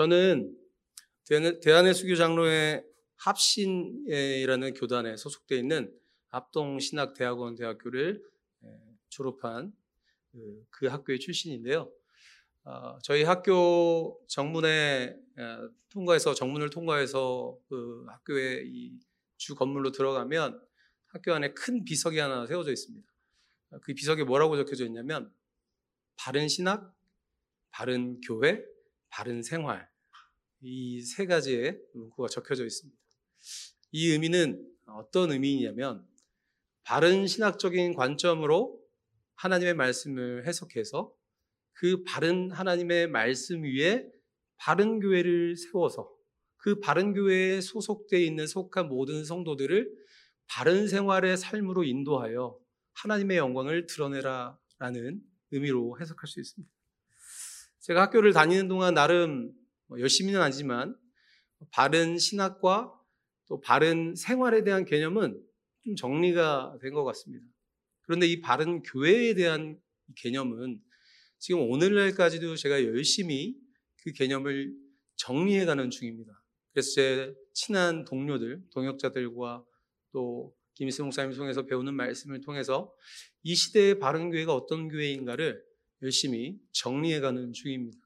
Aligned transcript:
저는 0.00 0.56
대한의 1.60 1.92
수교 1.92 2.14
장로회 2.14 2.82
합신이라는 3.16 4.72
교단에 4.72 5.18
소속되어 5.18 5.58
있는 5.58 5.94
합동신학대학원 6.28 7.54
대학교를 7.54 8.24
졸업한 9.10 9.74
그, 10.32 10.64
그 10.70 10.86
학교의 10.86 11.20
출신인데요. 11.20 11.92
어, 12.64 12.98
저희 13.02 13.24
학교 13.24 14.18
정문에 14.26 15.18
통과해서 15.90 16.32
정문을 16.32 16.70
통과해서 16.70 17.58
그 17.68 18.06
학교의 18.08 18.70
이주 18.70 19.54
건물로 19.54 19.92
들어가면 19.92 20.66
학교 21.08 21.34
안에 21.34 21.52
큰 21.52 21.84
비석이 21.84 22.18
하나 22.18 22.46
세워져 22.46 22.72
있습니다. 22.72 23.06
그 23.82 23.92
비석에 23.92 24.24
뭐라고 24.24 24.56
적혀져 24.56 24.86
있냐면 24.86 25.30
바른 26.16 26.48
신학, 26.48 26.96
바른 27.70 28.18
교회, 28.22 28.64
바른 29.10 29.42
생활 29.42 29.89
이 30.62 31.02
세 31.02 31.26
가지의 31.26 31.80
문구가 31.94 32.28
적혀져 32.28 32.64
있습니다. 32.64 32.98
이 33.92 34.10
의미는 34.10 34.66
어떤 34.86 35.32
의미냐면 35.32 36.06
바른 36.82 37.26
신학적인 37.26 37.94
관점으로 37.94 38.78
하나님의 39.36 39.74
말씀을 39.74 40.46
해석해서 40.46 41.14
그 41.72 42.02
바른 42.04 42.50
하나님의 42.50 43.08
말씀 43.08 43.62
위에 43.64 44.06
바른 44.58 45.00
교회를 45.00 45.56
세워서 45.56 46.10
그 46.58 46.78
바른 46.78 47.14
교회에 47.14 47.62
소속되어 47.62 48.20
있는 48.20 48.46
속한 48.46 48.88
모든 48.88 49.24
성도들을 49.24 49.90
바른 50.46 50.88
생활의 50.88 51.38
삶으로 51.38 51.84
인도하여 51.84 52.58
하나님의 52.92 53.38
영광을 53.38 53.86
드러내라 53.86 54.58
라는 54.78 55.22
의미로 55.52 55.98
해석할 55.98 56.26
수 56.26 56.38
있습니다. 56.38 56.70
제가 57.78 58.02
학교를 58.02 58.34
다니는 58.34 58.68
동안 58.68 58.92
나름 58.92 59.44
뭐 59.44 59.59
열심히는 59.98 60.40
아니지만 60.40 60.96
바른 61.70 62.18
신학과 62.18 62.92
또 63.46 63.60
바른 63.60 64.14
생활에 64.14 64.62
대한 64.62 64.84
개념은 64.84 65.42
좀 65.82 65.96
정리가 65.96 66.78
된 66.80 66.94
것 66.94 67.04
같습니다. 67.04 67.44
그런데 68.02 68.26
이 68.26 68.40
바른 68.40 68.82
교회에 68.82 69.34
대한 69.34 69.78
개념은 70.16 70.80
지금 71.38 71.68
오늘날까지도 71.70 72.56
제가 72.56 72.84
열심히 72.84 73.56
그 74.02 74.12
개념을 74.12 74.74
정리해가는 75.16 75.90
중입니다. 75.90 76.32
그래서 76.72 76.92
제 76.92 77.34
친한 77.54 78.04
동료들, 78.04 78.62
동역자들과 78.72 79.64
또 80.12 80.54
김희수 80.74 81.04
목사님 81.04 81.36
통해서 81.36 81.64
배우는 81.66 81.94
말씀을 81.94 82.40
통해서 82.40 82.94
이 83.42 83.54
시대의 83.54 83.98
바른 83.98 84.30
교회가 84.30 84.54
어떤 84.54 84.88
교회인가를 84.88 85.62
열심히 86.02 86.58
정리해가는 86.72 87.52
중입니다. 87.52 87.98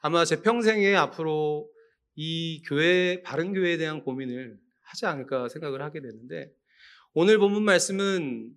아마 0.00 0.24
제 0.24 0.42
평생에 0.42 0.94
앞으로 0.94 1.70
이 2.14 2.62
교회, 2.66 3.22
바른 3.22 3.52
교회에 3.52 3.76
대한 3.76 4.02
고민을 4.02 4.58
하지 4.80 5.06
않을까 5.06 5.48
생각을 5.48 5.82
하게 5.82 6.00
되는데 6.00 6.52
오늘 7.12 7.38
본문 7.38 7.62
말씀은 7.62 8.56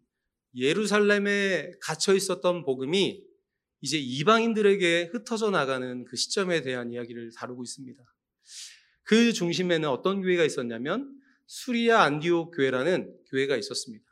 예루살렘에 0.56 1.72
갇혀 1.80 2.14
있었던 2.14 2.64
복음이 2.64 3.24
이제 3.82 3.98
이방인들에게 3.98 5.10
흩어져 5.12 5.50
나가는 5.50 6.06
그 6.06 6.16
시점에 6.16 6.62
대한 6.62 6.92
이야기를 6.92 7.32
다루고 7.36 7.64
있습니다. 7.64 8.04
그 9.04 9.34
중심에는 9.34 9.90
어떤 9.90 10.22
교회가 10.22 10.44
있었냐면 10.44 11.20
수리아 11.48 12.02
안디옥 12.04 12.56
교회라는 12.56 13.14
교회가 13.30 13.58
있었습니다. 13.58 14.06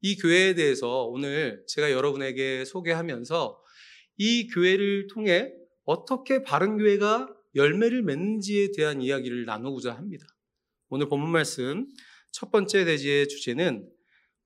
이 0.00 0.16
교회에 0.16 0.54
대해서 0.54 1.04
오늘 1.04 1.62
제가 1.68 1.92
여러분에게 1.92 2.64
소개하면서 2.64 3.62
이 4.16 4.48
교회를 4.48 5.08
통해 5.08 5.52
어떻게 5.90 6.44
바른 6.44 6.78
교회가 6.78 7.28
열매를 7.56 8.02
맺는지에 8.02 8.70
대한 8.76 9.02
이야기를 9.02 9.44
나누고자 9.44 9.92
합니다. 9.92 10.24
오늘 10.88 11.08
본문 11.08 11.30
말씀 11.30 11.88
첫 12.30 12.52
번째 12.52 12.84
대지의 12.84 13.26
주제는 13.26 13.90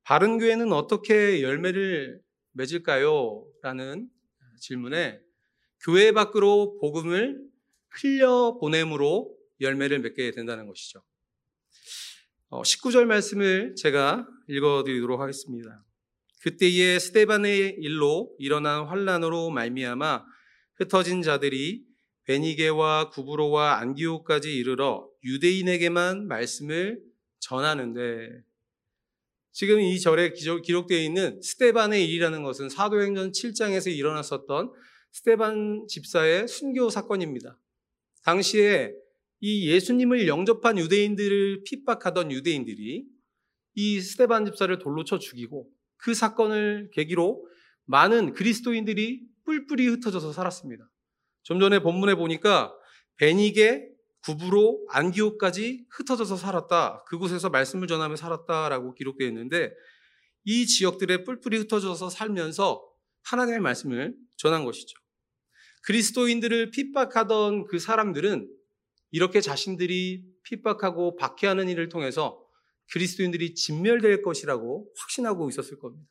바른 0.05 0.39
교회는 0.39 0.73
어떻게 0.73 1.43
열매를 1.43 2.23
맺을까요? 2.53 3.47
라는 3.61 4.09
질문에 4.59 5.21
교회 5.81 6.13
밖으로 6.13 6.79
복음을 6.81 7.39
흘려 7.91 8.57
보냄으로 8.59 9.37
열매를 9.61 9.99
맺게 9.99 10.31
된다는 10.31 10.67
것이죠. 10.67 11.05
19절 12.51 13.03
어, 13.03 13.05
말씀을 13.05 13.75
제가 13.75 14.27
읽어드리도록 14.49 15.21
하겠습니다. 15.21 15.85
그때에 16.41 16.99
스테반의 16.99 17.77
일로 17.81 18.35
일어난 18.39 18.87
환란으로 18.87 19.51
말미암아 19.51 20.34
흩어진 20.77 21.23
자들이 21.23 21.85
베니게와 22.25 23.11
구브로와 23.11 23.79
안디오까지 23.79 24.55
이르러 24.55 25.09
유대인에게만 25.25 26.27
말씀을 26.27 27.01
전하는데 27.41 28.43
지금 29.53 29.81
이 29.81 30.01
절에 30.01 30.33
기록되어 30.33 30.99
있는 30.99 31.41
스테반의 31.41 32.09
일이라는 32.09 32.43
것은 32.43 32.69
사도행전 32.69 33.31
7장에서 33.31 33.95
일어났었던 33.95 34.73
스테반 35.13 35.87
집사의 35.89 36.49
순교 36.49 36.91
사건입니다. 36.91 37.57
당시에 38.25 38.93
이 39.41 39.69
예수님을 39.69 40.27
영접한 40.27 40.79
유대인들을 40.79 41.63
핍박하던 41.65 42.33
유대인들이 42.33 43.05
이 43.75 44.01
스테반 44.01 44.47
집사를 44.47 44.77
돌로 44.79 45.05
쳐 45.05 45.19
죽이고 45.19 45.71
그 45.99 46.15
사건을 46.15 46.91
계기로 46.93 47.47
많은 47.85 48.33
그리스도인들이 48.33 49.23
뿔뿔이 49.45 49.87
흩어져서 49.87 50.33
살았습니다. 50.33 50.91
좀 51.43 51.61
전에 51.61 51.81
본문에 51.81 52.15
보니까 52.15 52.75
베니게, 53.17 53.89
구부로, 54.23 54.85
안기오까지 54.89 55.87
흩어져서 55.91 56.37
살았다. 56.37 57.05
그곳에서 57.05 57.51
말씀을 57.51 57.87
전하며 57.87 58.17
살았다라고 58.17 58.95
기록되어 58.95 59.29
있는데 59.29 59.71
이 60.45 60.67
지역들에 60.67 61.25
뿔뿔이 61.25 61.59
흩어져서 61.59 62.09
살면서 62.09 62.83
하나님의 63.25 63.61
말씀을 63.61 64.15
전한 64.37 64.65
것이죠. 64.65 64.99
그리스도인들을 65.83 66.71
핍박하던 66.71 67.67
그 67.67 67.79
사람들은 67.79 68.51
이렇게 69.11 69.41
자신들이 69.41 70.25
핍박하고 70.45 71.17
박해하는 71.17 71.69
일을 71.69 71.89
통해서 71.89 72.43
그리스도인들이 72.93 73.55
진멸될 73.55 74.23
것이라고 74.23 74.91
확신하고 74.99 75.49
있었을 75.49 75.79
겁니다. 75.79 76.07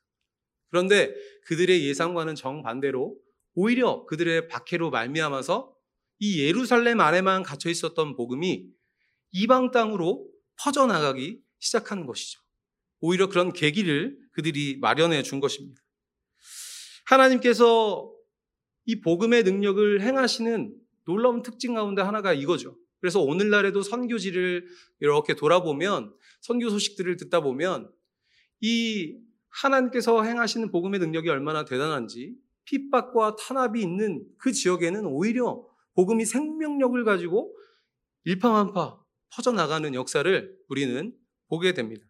그런데 0.73 1.13
그들의 1.45 1.85
예상과는 1.85 2.33
정반대로 2.33 3.15
오히려 3.53 4.07
그들의 4.07 4.47
박해로 4.47 4.89
말미암아서 4.89 5.71
이 6.17 6.41
예루살렘 6.41 6.99
안에만 6.99 7.43
갇혀 7.43 7.69
있었던 7.69 8.15
복음이 8.15 8.71
이방 9.33 9.69
땅으로 9.69 10.27
퍼져나가기 10.59 11.39
시작하는 11.59 12.07
것이죠. 12.07 12.41
오히려 13.01 13.29
그런 13.29 13.53
계기를 13.53 14.17
그들이 14.31 14.79
마련해 14.81 15.21
준 15.21 15.39
것입니다. 15.39 15.79
하나님께서 17.05 18.11
이 18.85 18.99
복음의 18.99 19.43
능력을 19.43 20.01
행하시는 20.01 20.75
놀라운 21.05 21.43
특징 21.43 21.75
가운데 21.75 22.01
하나가 22.01 22.33
이거죠. 22.33 22.79
그래서 22.99 23.21
오늘날에도 23.21 23.83
선교지를 23.83 24.65
이렇게 25.01 25.35
돌아보면 25.35 26.15
선교 26.41 26.71
소식들을 26.71 27.15
듣다 27.17 27.41
보면 27.41 27.91
이 28.59 29.19
하나님께서 29.61 30.23
행하시는 30.23 30.71
복음의 30.71 30.99
능력이 30.99 31.29
얼마나 31.29 31.65
대단한지 31.65 32.35
핍박과 32.65 33.35
탄압이 33.35 33.81
있는 33.81 34.25
그 34.37 34.51
지역에는 34.51 35.05
오히려 35.05 35.65
복음이 35.95 36.25
생명력을 36.25 37.03
가지고 37.03 37.55
일파만파 38.23 38.99
퍼져나가는 39.35 39.93
역사를 39.93 40.57
우리는 40.69 41.13
보게 41.47 41.73
됩니다. 41.73 42.05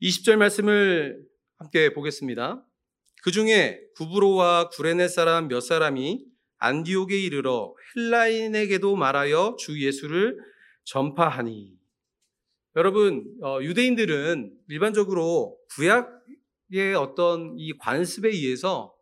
20절 0.00 0.36
말씀을 0.36 1.24
함께 1.58 1.92
보겠습니다. 1.92 2.64
그 3.22 3.30
중에 3.30 3.80
구브로와 3.96 4.70
구레네 4.70 5.06
사람 5.08 5.48
몇 5.48 5.60
사람이 5.60 6.26
안디옥에 6.58 7.18
이르러 7.20 7.74
헬라인에게도 7.96 8.96
말하여 8.96 9.56
주 9.58 9.80
예수를 9.80 10.38
전파하니. 10.84 11.81
여러분, 12.74 13.24
어, 13.42 13.58
유대인들은 13.62 14.50
일반적으로 14.68 15.58
구약 15.74 16.22
의 16.74 16.94
어떤 16.94 17.54
이 17.58 17.76
관습에 17.76 18.30
의해서 18.30 18.94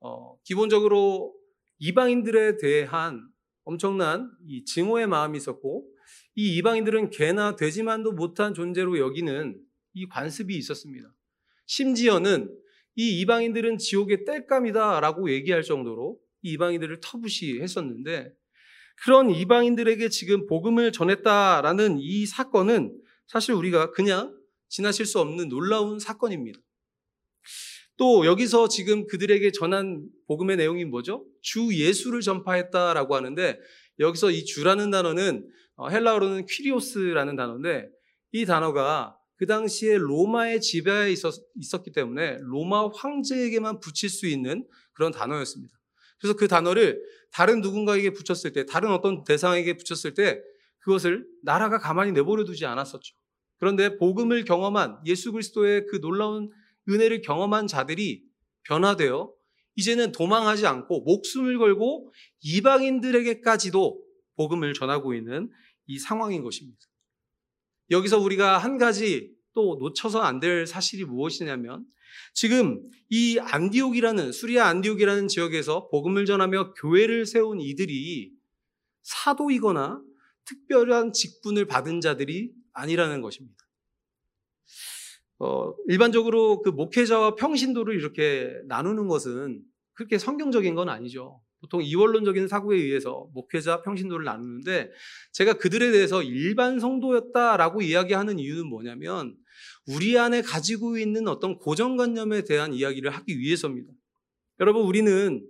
어, 0.00 0.38
기본적으로 0.42 1.34
이방인들에 1.78 2.58
대한 2.58 3.26
엄청난 3.64 4.30
이 4.46 4.66
증오의 4.66 5.06
마음이 5.06 5.38
있었고 5.38 5.88
이 6.34 6.58
이방인들은 6.58 7.08
개나 7.08 7.56
되지만도 7.56 8.12
못한 8.12 8.52
존재로 8.52 8.98
여기는 8.98 9.58
이 9.94 10.08
관습이 10.08 10.54
있었습니다. 10.58 11.10
심지어는 11.64 12.54
이 12.96 13.20
이방인들은 13.20 13.78
지옥의 13.78 14.26
땔감이다라고 14.26 15.30
얘기할 15.30 15.62
정도로 15.62 16.18
이 16.42 16.52
이방인들을 16.52 17.00
터부시 17.00 17.60
했었는데 17.62 18.30
그런 19.02 19.30
이방인들에게 19.30 20.08
지금 20.10 20.46
복음을 20.46 20.92
전했다라는 20.92 21.98
이 22.00 22.26
사건은 22.26 22.98
사실 23.26 23.54
우리가 23.54 23.92
그냥 23.92 24.36
지나칠 24.68 25.06
수 25.06 25.20
없는 25.20 25.48
놀라운 25.48 25.98
사건입니다. 25.98 26.58
또 27.96 28.26
여기서 28.26 28.68
지금 28.68 29.06
그들에게 29.06 29.52
전한 29.52 30.06
복음의 30.26 30.56
내용이 30.56 30.84
뭐죠? 30.84 31.26
주 31.42 31.68
예수를 31.74 32.20
전파했다라고 32.20 33.14
하는데 33.14 33.58
여기서 33.98 34.30
이 34.30 34.44
주라는 34.44 34.90
단어는 34.90 35.48
어, 35.76 35.88
헬라어로는 35.88 36.46
퀴리오스라는 36.46 37.36
단어인데 37.36 37.88
이 38.32 38.44
단어가 38.44 39.16
그 39.36 39.46
당시에 39.46 39.96
로마의 39.96 40.60
지배에 40.60 41.10
있었, 41.10 41.34
있었기 41.56 41.92
때문에 41.92 42.38
로마 42.40 42.88
황제에게만 42.88 43.80
붙일 43.80 44.10
수 44.10 44.26
있는 44.26 44.66
그런 44.92 45.12
단어였습니다. 45.12 45.79
그래서 46.20 46.36
그 46.36 46.48
단어를 46.48 47.02
다른 47.32 47.60
누군가에게 47.60 48.10
붙였을 48.12 48.52
때, 48.52 48.66
다른 48.66 48.90
어떤 48.90 49.24
대상에게 49.24 49.76
붙였을 49.76 50.14
때 50.14 50.40
그것을 50.80 51.26
나라가 51.42 51.78
가만히 51.78 52.12
내버려 52.12 52.44
두지 52.44 52.66
않았었죠. 52.66 53.14
그런데 53.58 53.96
복음을 53.98 54.44
경험한 54.44 55.00
예수 55.06 55.32
그리스도의 55.32 55.86
그 55.86 56.00
놀라운 56.00 56.50
은혜를 56.88 57.20
경험한 57.22 57.66
자들이 57.66 58.24
변화되어 58.64 59.32
이제는 59.76 60.12
도망하지 60.12 60.66
않고 60.66 61.02
목숨을 61.02 61.58
걸고 61.58 62.12
이방인들에게까지도 62.42 64.02
복음을 64.36 64.72
전하고 64.74 65.14
있는 65.14 65.50
이 65.86 65.98
상황인 65.98 66.42
것입니다. 66.42 66.78
여기서 67.90 68.18
우리가 68.18 68.58
한 68.58 68.78
가지 68.78 69.34
또 69.54 69.76
놓쳐서 69.80 70.20
안 70.20 70.40
될 70.40 70.66
사실이 70.66 71.04
무엇이냐면 71.04 71.84
지금 72.34 72.80
이 73.08 73.38
안디옥이라는 73.38 74.32
수리아 74.32 74.66
안디옥이라는 74.66 75.28
지역에서 75.28 75.88
복음을 75.88 76.26
전하며 76.26 76.74
교회를 76.74 77.26
세운 77.26 77.60
이들이 77.60 78.32
사도이거나 79.02 80.02
특별한 80.44 81.12
직분을 81.12 81.66
받은 81.66 82.00
자들이 82.00 82.52
아니라는 82.72 83.20
것입니다. 83.20 83.56
어, 85.38 85.74
일반적으로 85.88 86.60
그 86.60 86.68
목회자와 86.68 87.34
평신도를 87.34 87.94
이렇게 87.94 88.54
나누는 88.66 89.08
것은 89.08 89.62
그렇게 89.94 90.18
성경적인 90.18 90.74
건 90.74 90.88
아니죠. 90.88 91.40
보통 91.60 91.82
이원론적인 91.82 92.48
사고에 92.48 92.76
의해서 92.76 93.28
목회자, 93.34 93.82
평신도를 93.82 94.24
나누는데 94.24 94.90
제가 95.32 95.54
그들에 95.54 95.92
대해서 95.92 96.22
일반 96.22 96.80
성도였다라고 96.80 97.82
이야기하는 97.82 98.38
이유는 98.38 98.66
뭐냐면 98.66 99.36
우리 99.94 100.18
안에 100.18 100.42
가지고 100.42 100.98
있는 100.98 101.28
어떤 101.28 101.58
고정관념에 101.58 102.44
대한 102.44 102.72
이야기를 102.72 103.10
하기 103.10 103.38
위해서입니다. 103.38 103.92
여러분, 104.60 104.82
우리는 104.82 105.46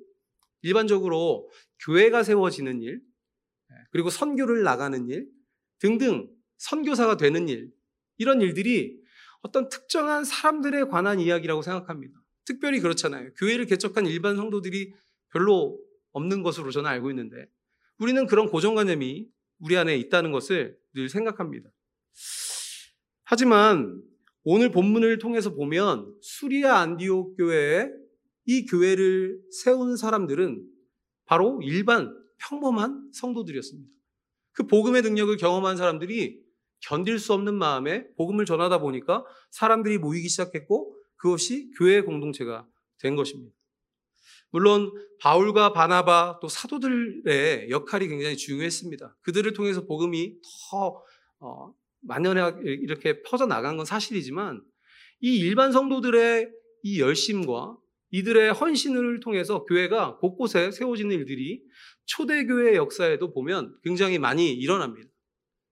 일반적으로 0.63 1.51
교회가 1.85 2.23
세워지는 2.23 2.83
일, 2.83 3.01
그리고 3.91 4.11
선교를 4.11 4.63
나가는 4.63 5.09
일 5.09 5.29
등등 5.79 6.29
선교사가 6.59 7.17
되는 7.17 7.49
일, 7.49 7.71
이런 8.19 8.41
일들이 8.41 9.01
어떤 9.43 9.69
특정한 9.69 10.25
사람들에 10.25 10.85
관한 10.85 11.19
이야기라고 11.21 11.63
생각합니다. 11.63 12.21
특별히 12.45 12.81
그렇잖아요. 12.81 13.33
교회를 13.35 13.67
개척한 13.67 14.07
일반 14.07 14.37
성도들이 14.37 14.93
별로 15.31 15.81
없는 16.13 16.43
것으로 16.43 16.71
저는 16.71 16.91
알고 16.91 17.11
있는데 17.11 17.47
우리는 17.99 18.27
그런 18.27 18.49
고정관념이 18.49 19.29
우리 19.61 19.77
안에 19.77 19.97
있다는 19.97 20.33
것을 20.33 20.77
늘 20.95 21.09
생각합니다. 21.09 21.71
하지만 23.25 24.03
오늘 24.43 24.71
본문을 24.71 25.19
통해서 25.19 25.55
보면 25.55 26.15
수리아 26.23 26.79
안디옥 26.79 27.37
교회에 27.37 27.89
이 28.47 28.65
교회를 28.65 29.41
세운 29.51 29.97
사람들은 29.97 30.67
바로 31.27 31.61
일반 31.63 32.17
평범한 32.39 33.11
성도들이었습니다. 33.13 33.91
그 34.53 34.67
복음의 34.67 35.03
능력을 35.03 35.37
경험한 35.37 35.77
사람들이 35.77 36.41
견딜 36.81 37.19
수 37.19 37.35
없는 37.35 37.55
마음에 37.55 38.07
복음을 38.17 38.47
전하다 38.47 38.79
보니까 38.79 39.25
사람들이 39.51 39.99
모이기 39.99 40.29
시작했고 40.29 40.97
그것이 41.17 41.71
교회 41.77 42.01
공동체가 42.01 42.67
된 42.99 43.17
것입니다. 43.17 43.55
물론 44.51 44.91
바울과 45.21 45.75
바나바 45.75 46.41
또 46.41 46.49
사도들의 46.49 47.71
역할이 47.71 48.09
굉장히 48.09 48.37
중요했습니다. 48.37 49.17
그들을 49.21 49.53
통해서 49.53 49.85
복음이 49.85 50.39
더 50.71 51.05
어, 51.41 51.75
만연하게 52.03 52.63
이렇게 52.65 53.23
퍼져 53.23 53.47
나간 53.47 53.77
건 53.77 53.87
사실이지만 53.87 54.63
이 55.21 55.37
일반 55.37 55.73
성도들의 55.73 56.51
이 56.83 57.01
열심과 57.01 57.77
이들의 58.11 58.53
헌신을 58.53 59.21
통해서 59.21 59.65
교회가 59.65 60.19
곳곳에 60.19 60.71
세워지는 60.73 61.15
일들이 61.15 61.63
초대교회 62.07 62.75
역사에도 62.75 63.33
보면 63.33 63.77
굉장히 63.85 64.19
많이 64.19 64.53
일어납니다. 64.53 65.09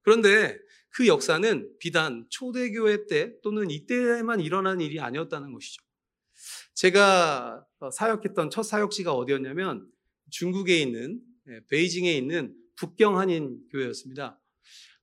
그런데 0.03 0.59
그 0.91 1.07
역사는 1.07 1.77
비단 1.81 2.27
초대교회 2.31 3.07
때 3.07 3.35
또는 3.43 3.71
이때만 3.71 4.41
일어난 4.41 4.81
일이 4.81 5.01
아니었다는 5.01 5.53
것이죠. 5.53 5.83
제가 6.75 7.65
어, 7.81 7.91
사역했던 7.91 8.51
첫 8.51 8.63
사역지가 8.63 9.13
어디였냐면 9.13 9.87
중국에 10.31 10.81
있는 10.81 11.21
예, 11.49 11.61
베이징에 11.69 12.13
있는 12.17 12.55
북경 12.77 13.19
한인 13.19 13.61
교회였습니다. 13.71 14.41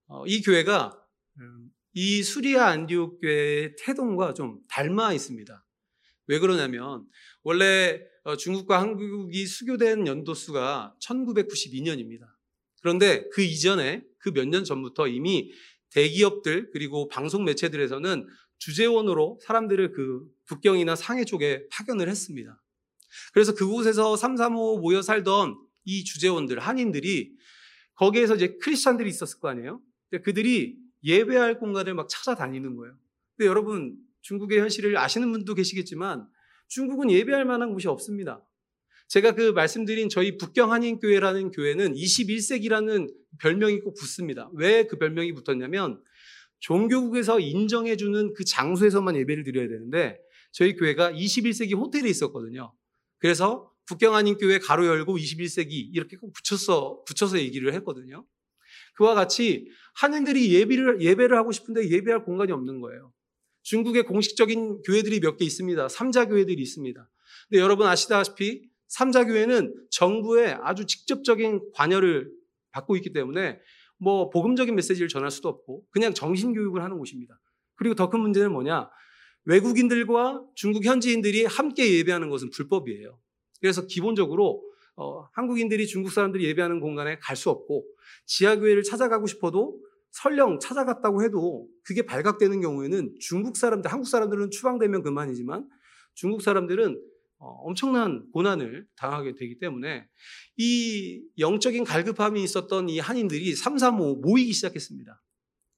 어, 0.07 0.25
이 0.25 0.41
교회가 0.41 0.97
음, 0.97 1.04
이 1.93 2.23
수리아 2.23 2.67
안디옥 2.67 3.21
교회의 3.21 3.75
태동과 3.79 4.33
좀 4.33 4.59
닮아 4.69 5.13
있습니다. 5.13 5.65
왜 6.27 6.39
그러냐면 6.39 7.05
원래 7.43 8.01
어, 8.23 8.35
중국과 8.35 8.81
한국이 8.81 9.45
수교된 9.45 10.07
연도수가 10.07 10.95
1992년입니다. 11.01 12.25
그런데 12.81 13.27
그 13.31 13.41
이전에 13.41 14.03
그 14.19 14.31
몇 14.31 14.47
년 14.47 14.63
전부터 14.63 15.07
이미 15.07 15.51
대기업들 15.91 16.71
그리고 16.71 17.07
방송 17.07 17.45
매체들에서는 17.45 18.27
주재원으로 18.57 19.39
사람들을 19.43 19.91
그 19.91 20.25
북경이나 20.45 20.95
상해 20.95 21.23
쪽에 21.25 21.67
파견을 21.69 22.09
했습니다. 22.09 22.61
그래서 23.33 23.53
그곳에서 23.53 24.15
335 24.17 24.79
모여 24.79 25.01
살던 25.01 25.55
이 25.85 26.03
주재원들, 26.03 26.59
한인들이 26.59 27.31
거기에서 27.93 28.35
이제 28.35 28.57
크리스찬들이 28.61 29.09
있었을 29.09 29.39
거 29.39 29.47
아니에요? 29.49 29.81
그들이 30.23 30.77
예배할 31.05 31.59
공간을 31.59 31.93
막 31.93 32.09
찾아다니는 32.09 32.75
거예요. 32.75 32.95
근데 33.37 33.47
여러분, 33.47 33.97
중국의 34.21 34.59
현실을 34.59 34.97
아시는 34.97 35.31
분도 35.31 35.53
계시겠지만 35.53 36.27
중국은 36.67 37.11
예배할 37.11 37.45
만한 37.45 37.73
곳이 37.73 37.87
없습니다. 37.87 38.43
제가 39.07 39.33
그 39.33 39.51
말씀드린 39.51 40.09
저희 40.09 40.37
북경 40.37 40.71
한인교회라는 40.71 41.51
교회는 41.51 41.93
21세기라는 41.93 43.13
별명이 43.39 43.81
꼭 43.81 43.93
붙습니다. 43.93 44.49
왜 44.53 44.87
그 44.87 44.97
별명이 44.97 45.33
붙었냐면 45.33 46.01
종교국에서 46.59 47.39
인정해주는 47.39 48.33
그 48.33 48.43
장소에서만 48.43 49.15
예배를 49.17 49.43
드려야 49.43 49.67
되는데 49.67 50.19
저희 50.51 50.75
교회가 50.75 51.11
21세기 51.11 51.77
호텔에 51.77 52.09
있었거든요. 52.09 52.73
그래서 53.19 53.71
북경 53.85 54.15
한인교회 54.15 54.59
가로 54.59 54.87
열고 54.87 55.17
21세기 55.17 55.89
이렇게 55.93 56.17
꼭 56.17 56.33
붙여서 56.33 57.03
붙여서 57.05 57.37
얘기를 57.39 57.73
했거든요. 57.75 58.25
그와 58.95 59.13
같이 59.13 59.69
한인들이 59.95 60.53
예배를 60.53 61.01
예배를 61.01 61.37
하고 61.37 61.51
싶은데 61.51 61.89
예배할 61.89 62.23
공간이 62.25 62.51
없는 62.51 62.81
거예요. 62.81 63.11
중국의 63.63 64.03
공식적인 64.03 64.81
교회들이 64.83 65.19
몇 65.19 65.37
개 65.37 65.45
있습니다. 65.45 65.89
삼자 65.89 66.25
교회들이 66.25 66.61
있습니다. 66.61 67.09
근데 67.49 67.61
여러분 67.61 67.87
아시다시피 67.87 68.69
삼자 68.87 69.25
교회는 69.25 69.73
정부의 69.91 70.57
아주 70.61 70.85
직접적인 70.85 71.71
관여를 71.73 72.31
받고 72.71 72.95
있기 72.97 73.13
때문에 73.13 73.59
뭐 73.97 74.29
복음적인 74.29 74.75
메시지를 74.75 75.07
전할 75.07 75.31
수도 75.31 75.49
없고 75.49 75.85
그냥 75.91 76.13
정신 76.13 76.53
교육을 76.53 76.83
하는 76.83 76.97
곳입니다. 76.97 77.39
그리고 77.75 77.95
더 77.95 78.09
큰 78.09 78.19
문제는 78.19 78.51
뭐냐? 78.51 78.89
외국인들과 79.45 80.43
중국 80.55 80.85
현지인들이 80.85 81.45
함께 81.45 81.97
예배하는 81.97 82.29
것은 82.29 82.49
불법이에요. 82.51 83.19
그래서 83.61 83.85
기본적으로 83.87 84.61
어, 84.95 85.27
한국인들이 85.33 85.87
중국 85.87 86.11
사람들이 86.11 86.45
예배하는 86.45 86.79
공간에 86.79 87.19
갈 87.19 87.35
수 87.35 87.49
없고 87.49 87.85
지하교회를 88.25 88.83
찾아가고 88.83 89.27
싶어도 89.27 89.79
설령 90.11 90.59
찾아갔다고 90.59 91.23
해도 91.23 91.67
그게 91.83 92.05
발각되는 92.05 92.61
경우에는 92.61 93.15
중국 93.19 93.57
사람들, 93.57 93.91
한국 93.91 94.07
사람들은 94.07 94.51
추방되면 94.51 95.03
그만이지만 95.03 95.67
중국 96.13 96.41
사람들은 96.41 97.01
어, 97.37 97.47
엄청난 97.65 98.29
고난을 98.31 98.87
당하게 98.95 99.35
되기 99.35 99.59
때문에 99.59 100.07
이 100.55 101.21
영적인 101.37 101.83
갈급함이 101.83 102.41
있었던 102.43 102.87
이 102.87 102.99
한인들이 102.99 103.53
3, 103.55 103.77
3, 103.77 103.99
5 103.99 104.15
모이기 104.15 104.53
시작했습니다. 104.53 105.21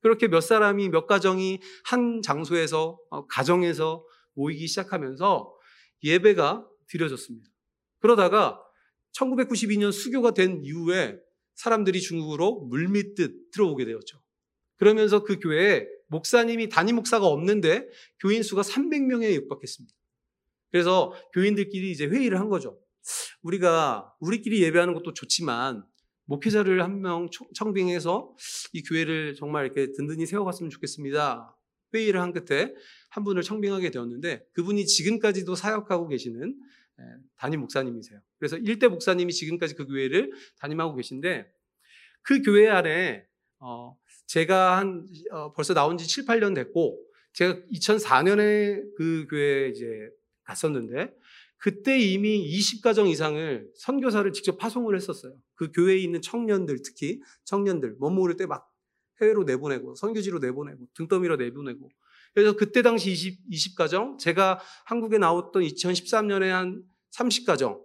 그렇게 0.02 0.28
몇 0.28 0.42
사람이 0.42 0.90
몇 0.90 1.08
가정이 1.08 1.60
한 1.84 2.22
장소에서 2.22 3.00
어, 3.10 3.26
가정에서 3.26 4.06
모이기 4.36 4.68
시작하면서 4.68 5.52
예배가 6.04 6.68
드려졌습니다. 6.88 7.50
그러다가 8.00 8.62
1992년 9.18 9.92
수교가 9.92 10.34
된 10.34 10.62
이후에 10.64 11.18
사람들이 11.56 12.02
중국으로 12.02 12.62
물밀듯 12.70 13.52
들어오게 13.52 13.86
되었죠. 13.86 14.22
그러면서 14.78 15.24
그 15.24 15.40
교회에 15.40 15.88
목사님이 16.08 16.70
단임 16.70 16.96
목사가 16.96 17.26
없는데 17.28 17.88
교인 18.20 18.44
수가 18.44 18.62
300명에 18.62 19.34
육박했습니다. 19.34 19.96
그래서 20.72 21.14
교인들끼리 21.34 21.92
이제 21.92 22.06
회의를 22.06 22.40
한 22.40 22.50
거죠. 22.50 22.80
우리가 23.42 24.14
우리끼리 24.20 24.62
예배하는 24.64 24.94
것도 24.94 25.14
좋지만 25.14 25.84
목회자를 26.26 26.84
한 26.84 27.00
명 27.02 27.30
청빙해서 27.56 28.36
이 28.74 28.84
교회를 28.84 29.36
정말 29.36 29.66
이렇게 29.66 29.92
든든히 29.94 30.26
세워갔으면 30.26 30.70
좋겠습니다. 30.70 31.56
회의를 31.94 32.22
한 32.22 32.34
끝에 32.34 32.74
한 33.10 33.24
분을 33.24 33.42
청빙하게 33.42 33.92
되었는데 33.92 34.46
그분이 34.54 34.86
지금까지도 34.86 35.56
사역하고 35.56 36.10
계시는 36.10 36.50
예, 36.50 36.58
담임 37.38 37.62
목사님이세요. 37.62 38.20
그래서 38.38 38.58
일대 38.58 38.88
목사님이 38.88 39.34
지금까지 39.34 39.76
그 39.76 39.86
교회를 39.86 40.32
담임하고 40.60 40.96
계신데 40.96 41.52
그 42.24 42.42
교회 42.42 42.70
안에 42.70 43.26
어, 43.60 43.98
제가 44.26 44.78
한 44.78 45.08
어, 45.32 45.54
벌써 45.54 45.74
나온 45.74 45.98
지 45.98 46.08
7, 46.08 46.26
8년 46.26 46.56
됐고 46.56 47.00
제가 47.34 47.60
2004년에 47.72 48.96
그 48.96 49.28
교회에 49.30 49.70
이제 49.70 50.10
갔었는데 50.44 51.14
그때 51.58 51.98
이미 52.00 52.48
20가정 52.52 53.10
이상을 53.10 53.72
선교사를 53.76 54.32
직접 54.34 54.58
파송을 54.58 54.96
했었어요. 54.96 55.36
그 55.56 55.72
교회에 55.72 55.98
있는 55.98 56.22
청년들 56.22 56.82
특히 56.84 57.22
청년들 57.46 57.96
못 58.00 58.12
모를 58.12 58.38
때 58.38 58.46
막 58.46 58.72
해외로 59.22 59.44
내보내고 59.44 59.96
선교지로 59.96 60.40
내보내고 60.40 60.88
등더미로 60.94 61.38
내보내고 61.38 61.90
그래서 62.34 62.56
그때 62.56 62.82
당시 62.82 63.12
20, 63.12 63.50
20가정 63.50 64.20
제가 64.20 64.60
한국에 64.86 65.18
나왔던 65.18 65.64
2013년에 65.64 66.48
한 66.48 66.84
30가정 67.12 67.80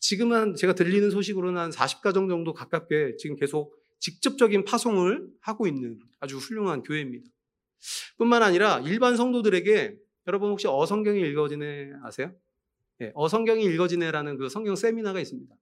지금은 0.00 0.54
제가 0.54 0.74
들리는 0.74 1.10
소식으로는 1.10 1.60
한 1.60 1.70
40가정 1.70 2.28
정도 2.28 2.52
가깝게 2.52 3.16
지금 3.18 3.36
계속 3.36 3.74
직접적인 3.98 4.64
파송을 4.64 5.28
하고 5.40 5.66
있는 5.66 5.98
아주 6.18 6.38
훌륭한 6.38 6.82
교회입니다. 6.82 7.28
뿐만 8.16 8.42
아니라 8.42 8.80
일반 8.80 9.16
성도들에게 9.16 9.96
여러분 10.26 10.50
혹시 10.50 10.66
어성경이 10.66 11.20
읽어지네 11.20 11.92
아세요? 12.02 12.32
네, 12.98 13.12
어성경이 13.14 13.64
읽어지네라는 13.64 14.36
그 14.36 14.48
성경 14.48 14.76
세미나가 14.76 15.20
있습니다. 15.20 15.54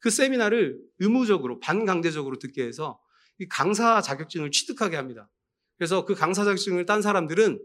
그 0.00 0.10
세미나를 0.10 0.78
의무적으로 0.98 1.58
반강제적으로 1.60 2.38
듣게 2.38 2.64
해서 2.64 3.00
이 3.38 3.48
강사 3.48 4.00
자격증을 4.00 4.50
취득하게 4.50 4.96
합니다. 4.96 5.28
그래서 5.76 6.04
그 6.04 6.14
강사 6.14 6.44
자격증을 6.44 6.86
딴 6.86 7.02
사람들은 7.02 7.60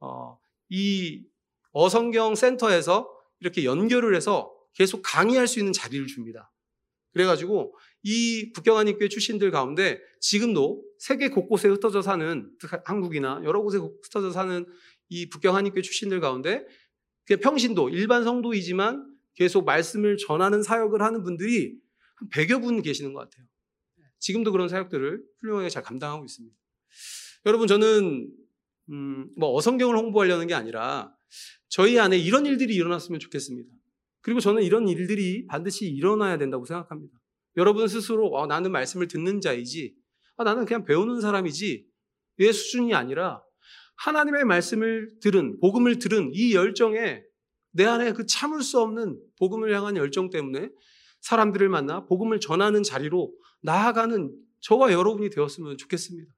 어, 0.00 0.38
이 0.68 1.24
어성경 1.72 2.34
센터에서 2.34 3.08
이렇게 3.40 3.64
연결을 3.64 4.14
해서 4.14 4.52
계속 4.74 5.02
강의할 5.02 5.46
수 5.46 5.58
있는 5.58 5.72
자리를 5.72 6.06
줍니다. 6.06 6.52
그래가지고 7.12 7.74
이 8.02 8.52
북경한인교회 8.52 9.08
출신들 9.08 9.50
가운데 9.50 10.00
지금도 10.20 10.84
세계 10.98 11.28
곳곳에 11.28 11.68
흩어져 11.68 12.02
사는 12.02 12.50
한국이나 12.84 13.40
여러 13.44 13.60
곳에 13.62 13.78
흩어져 13.78 14.30
사는 14.30 14.66
이 15.08 15.28
북경한인교회 15.28 15.82
출신들 15.82 16.20
가운데 16.20 16.64
평신도 17.42 17.90
일반 17.90 18.24
성도이지만 18.24 19.14
계속 19.34 19.64
말씀을 19.64 20.16
전하는 20.16 20.62
사역을 20.62 21.02
하는 21.02 21.22
분들이 21.22 21.76
한 22.16 22.28
100여 22.30 22.60
분 22.60 22.82
계시는 22.82 23.12
것 23.12 23.20
같아요. 23.20 23.46
지금도 24.18 24.52
그런 24.52 24.68
사역들을 24.68 25.22
훌륭하게 25.40 25.68
잘 25.68 25.82
감당하고 25.82 26.24
있습니다. 26.24 26.56
여러분 27.46 27.68
저는 27.68 28.30
음, 28.90 29.28
뭐 29.36 29.54
어성경을 29.54 29.96
홍보하려는 29.96 30.46
게 30.46 30.54
아니라 30.54 31.14
저희 31.68 31.98
안에 31.98 32.18
이런 32.18 32.46
일들이 32.46 32.74
일어났으면 32.74 33.20
좋겠습니다. 33.20 33.68
그리고 34.20 34.40
저는 34.40 34.62
이런 34.62 34.88
일들이 34.88 35.46
반드시 35.46 35.86
일어나야 35.88 36.38
된다고 36.38 36.64
생각합니다. 36.64 37.18
여러분 37.56 37.88
스스로 37.88 38.30
어, 38.34 38.46
나는 38.46 38.72
말씀을 38.72 39.08
듣는 39.08 39.40
자이지, 39.40 39.94
아, 40.36 40.44
나는 40.44 40.64
그냥 40.64 40.84
배우는 40.84 41.20
사람이지, 41.20 41.86
의 42.38 42.52
수준이 42.52 42.94
아니라 42.94 43.42
하나님의 43.96 44.44
말씀을 44.44 45.18
들은, 45.20 45.58
복음을 45.60 45.98
들은 45.98 46.30
이 46.32 46.54
열정에 46.54 47.22
내 47.72 47.84
안에 47.84 48.12
그 48.12 48.26
참을 48.26 48.62
수 48.62 48.80
없는 48.80 49.20
복음을 49.38 49.74
향한 49.74 49.96
열정 49.96 50.30
때문에 50.30 50.70
사람들을 51.20 51.68
만나 51.68 52.06
복음을 52.06 52.38
전하는 52.38 52.82
자리로 52.82 53.32
나아가는 53.62 54.32
저와 54.60 54.92
여러분이 54.92 55.30
되었으면 55.30 55.76
좋겠습니다. 55.76 56.32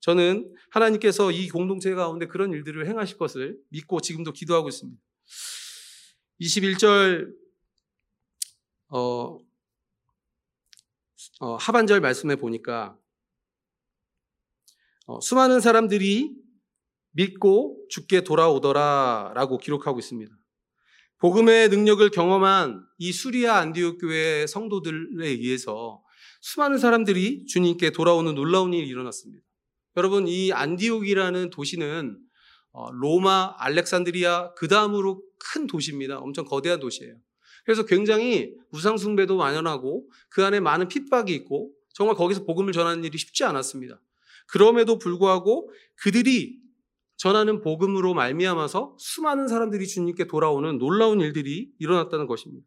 저는 0.00 0.54
하나님께서 0.70 1.30
이 1.30 1.48
공동체 1.48 1.94
가운데 1.94 2.26
그런 2.26 2.52
일들을 2.52 2.86
행하실 2.86 3.18
것을 3.18 3.58
믿고 3.68 4.00
지금도 4.00 4.32
기도하고 4.32 4.68
있습니다. 4.68 5.00
21절 6.40 7.32
어, 8.88 9.38
어, 11.40 11.56
하반절 11.56 12.00
말씀에 12.00 12.36
보니까 12.36 12.98
어, 15.06 15.20
수많은 15.20 15.60
사람들이 15.60 16.34
믿고 17.12 17.86
죽게 17.90 18.22
돌아오더라라고 18.22 19.58
기록하고 19.58 19.98
있습니다. 19.98 20.32
복음의 21.18 21.68
능력을 21.68 22.08
경험한 22.10 22.86
이 22.98 23.12
수리아 23.12 23.56
안디옥 23.56 24.00
교회 24.00 24.46
성도들에 24.46 25.28
의해서 25.28 26.02
수많은 26.40 26.78
사람들이 26.78 27.44
주님께 27.46 27.90
돌아오는 27.90 28.34
놀라운 28.34 28.72
일이 28.72 28.88
일어났습니다. 28.88 29.44
여러분 30.00 30.26
이 30.26 30.50
안디옥이라는 30.50 31.50
도시는 31.50 32.18
어, 32.72 32.90
로마, 32.90 33.54
알렉산드리아 33.58 34.54
그 34.54 34.66
다음으로 34.66 35.22
큰 35.38 35.66
도시입니다. 35.66 36.18
엄청 36.20 36.46
거대한 36.46 36.80
도시예요. 36.80 37.16
그래서 37.66 37.84
굉장히 37.84 38.54
우상숭배도 38.72 39.36
만연하고 39.36 40.08
그 40.30 40.42
안에 40.42 40.58
많은 40.60 40.88
핍박이 40.88 41.34
있고 41.34 41.72
정말 41.92 42.16
거기서 42.16 42.44
복음을 42.44 42.72
전하는 42.72 43.04
일이 43.04 43.18
쉽지 43.18 43.44
않았습니다. 43.44 44.00
그럼에도 44.46 44.98
불구하고 44.98 45.70
그들이 45.96 46.58
전하는 47.18 47.60
복음으로 47.60 48.14
말미암아서 48.14 48.96
수많은 48.98 49.48
사람들이 49.48 49.86
주님께 49.86 50.28
돌아오는 50.28 50.78
놀라운 50.78 51.20
일들이 51.20 51.68
일어났다는 51.78 52.26
것입니다. 52.26 52.66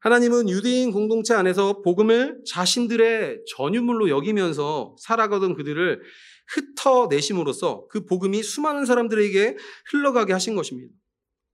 하나님은 0.00 0.48
유대인 0.48 0.92
공동체 0.92 1.34
안에서 1.34 1.82
복음을 1.82 2.40
자신들의 2.46 3.42
전유물로 3.54 4.08
여기면서 4.08 4.96
살아가던 4.98 5.54
그들을 5.54 6.00
흩어내심으로써 6.48 7.86
그 7.88 8.06
복음이 8.06 8.42
수많은 8.42 8.86
사람들에게 8.86 9.56
흘러가게 9.90 10.32
하신 10.32 10.56
것입니다. 10.56 10.92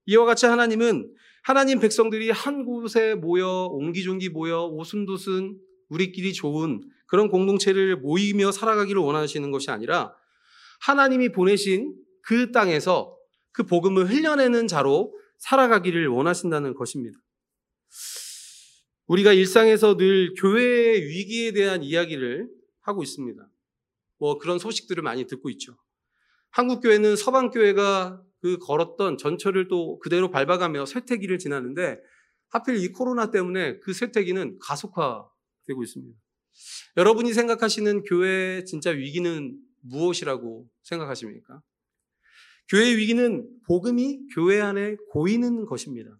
이와 0.05 0.25
같이 0.25 0.45
하나님은 0.45 1.13
하나님 1.43 1.79
백성들이 1.79 2.29
한 2.29 2.63
곳에 2.63 3.15
모여 3.15 3.67
옹기종기 3.71 4.29
모여 4.29 4.65
오순도순 4.65 5.57
우리끼리 5.89 6.33
좋은 6.33 6.81
그런 7.07 7.29
공동체를 7.29 7.97
모이며 7.97 8.51
살아가기를 8.51 9.01
원하시는 9.01 9.51
것이 9.51 9.71
아니라 9.71 10.13
하나님이 10.81 11.31
보내신 11.33 11.93
그 12.21 12.51
땅에서 12.51 13.13
그 13.51 13.63
복음을 13.63 14.09
흘려내는 14.09 14.67
자로 14.67 15.13
살아가기를 15.37 16.07
원하신다는 16.07 16.73
것입니다. 16.75 17.17
우리가 19.07 19.33
일상에서 19.33 19.97
늘 19.97 20.33
교회의 20.35 21.01
위기에 21.07 21.53
대한 21.53 21.83
이야기를 21.83 22.49
하고 22.81 23.03
있습니다. 23.03 23.49
뭐 24.19 24.37
그런 24.37 24.59
소식들을 24.59 25.01
많이 25.03 25.25
듣고 25.25 25.49
있죠. 25.51 25.77
한국 26.49 26.81
교회는 26.81 27.15
서방 27.15 27.51
교회가 27.51 28.21
그 28.41 28.57
걸었던 28.59 29.17
전철을 29.17 29.67
또 29.67 29.99
그대로 29.99 30.29
밟아가며 30.29 30.85
쇠퇴기를 30.85 31.39
지나는데 31.39 31.99
하필 32.49 32.77
이 32.77 32.89
코로나 32.89 33.31
때문에 33.31 33.79
그 33.79 33.93
쇠퇴기는 33.93 34.59
가속화되고 34.59 35.83
있습니다. 35.83 36.17
여러분이 36.97 37.33
생각하시는 37.33 38.03
교회의 38.03 38.65
진짜 38.65 38.89
위기는 38.89 39.57
무엇이라고 39.81 40.67
생각하십니까? 40.83 41.61
교회의 42.69 42.97
위기는 42.97 43.47
복음이 43.65 44.27
교회 44.33 44.59
안에 44.59 44.97
고이는 45.11 45.65
것입니다. 45.65 46.17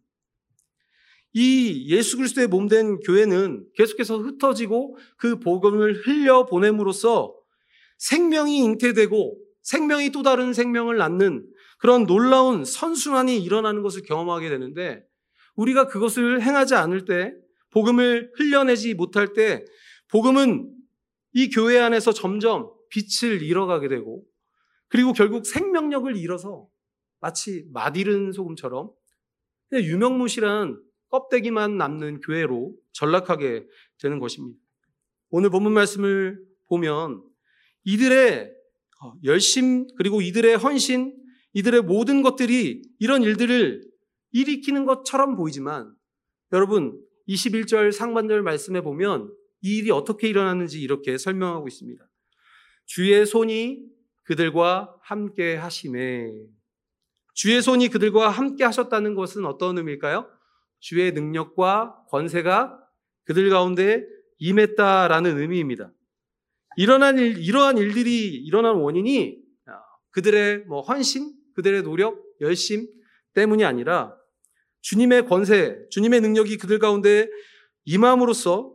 이 1.39 1.86
예수 1.89 2.17
그리스도의 2.17 2.48
몸 2.48 2.67
된 2.67 3.00
교회는 3.00 3.67
계속해서 3.75 4.17
흩어지고 4.17 4.98
그 5.17 5.39
복음을 5.39 5.94
흘려 6.03 6.48
보냄으로써 6.48 7.36
생명이 8.00 8.58
잉태되고 8.58 9.38
생명이 9.62 10.10
또 10.10 10.24
다른 10.24 10.51
생명을 10.51 10.98
낳는 10.98 11.48
그런 11.77 12.08
놀라운 12.08 12.65
선순환이 12.65 13.38
일어나는 13.44 13.84
것을 13.84 14.01
경험하게 14.01 14.50
되는데 14.50 15.03
우리가 15.56 15.86
그것을 15.88 16.41
행하지 16.41 16.74
않을 16.74 17.06
때 17.06 17.36
복음을 17.70 18.32
흘려내지 18.36 18.96
못할 18.96 19.34
때 19.34 19.63
복음은 20.08 20.74
이 21.34 21.50
교회 21.51 21.77
안에서 21.77 22.13
점점 22.13 22.72
빛을 22.89 23.44
잃어가게 23.44 23.89
되고 23.89 24.24
그리고 24.88 25.13
결국 25.13 25.46
생명력을 25.46 26.17
잃어서 26.17 26.67
마치 27.20 27.67
맛잃은 27.72 28.32
소금처럼 28.32 28.89
유명무실한 29.72 30.87
껍데기만 31.10 31.78
남는 31.78 32.22
교회로 32.22 32.74
전락하게 32.94 33.66
되는 34.00 34.20
것입니다. 34.20 34.60
오늘 35.30 35.50
본문 35.50 35.74
말씀을 35.74 36.40
보면 36.68 37.24
이들의 37.84 38.54
열심 39.24 39.88
그리고 39.96 40.22
이들의 40.22 40.58
헌신, 40.58 41.16
이들의 41.54 41.82
모든 41.84 42.22
것들이 42.22 42.82
이런 43.00 43.24
일들을 43.24 43.82
일으키는 44.32 44.86
것처럼 44.86 45.36
보이지만 45.36 45.94
여러분 46.54 47.02
21절 47.28 47.92
상반절 47.92 48.42
말씀에 48.42 48.82
보면 48.82 49.34
이 49.62 49.78
일이 49.78 49.92
어떻게 49.92 50.28
일어났는지 50.28 50.82
이렇게 50.82 51.18
설명하고 51.18 51.68
있습니다. 51.68 52.08
주의 52.86 53.26
손이 53.26 53.86
그들과 54.24 54.96
함께 55.02 55.56
하심에 55.56 56.32
주의 57.34 57.62
손이 57.62 57.90
그들과 57.90 58.30
함께 58.30 58.64
하셨다는 58.64 59.16
것은 59.16 59.46
어떤 59.46 59.78
의미일까요? 59.78 60.30
주의 60.80 61.12
능력과 61.12 62.06
권세가 62.10 62.80
그들 63.26 63.50
가운데 63.50 64.06
임했다라는 64.40 65.40
의미입니다. 65.40 65.92
일어난 66.78 67.18
일, 67.18 67.38
이러한 67.38 67.78
일들이 67.78 68.36
일어난 68.36 68.76
원인이 68.76 69.42
그들의 70.12 70.66
뭐 70.66 70.82
헌신, 70.82 71.34
그들의 71.56 71.84
노력, 71.84 72.24
열심 72.40 72.88
때문이 73.34 73.66
아니라 73.66 74.16
주님의 74.82 75.26
권세, 75.26 75.86
주님의 75.90 76.22
능력이 76.22 76.58
그들 76.58 76.80
가운데 76.80 77.28
임함으로써 77.86 78.74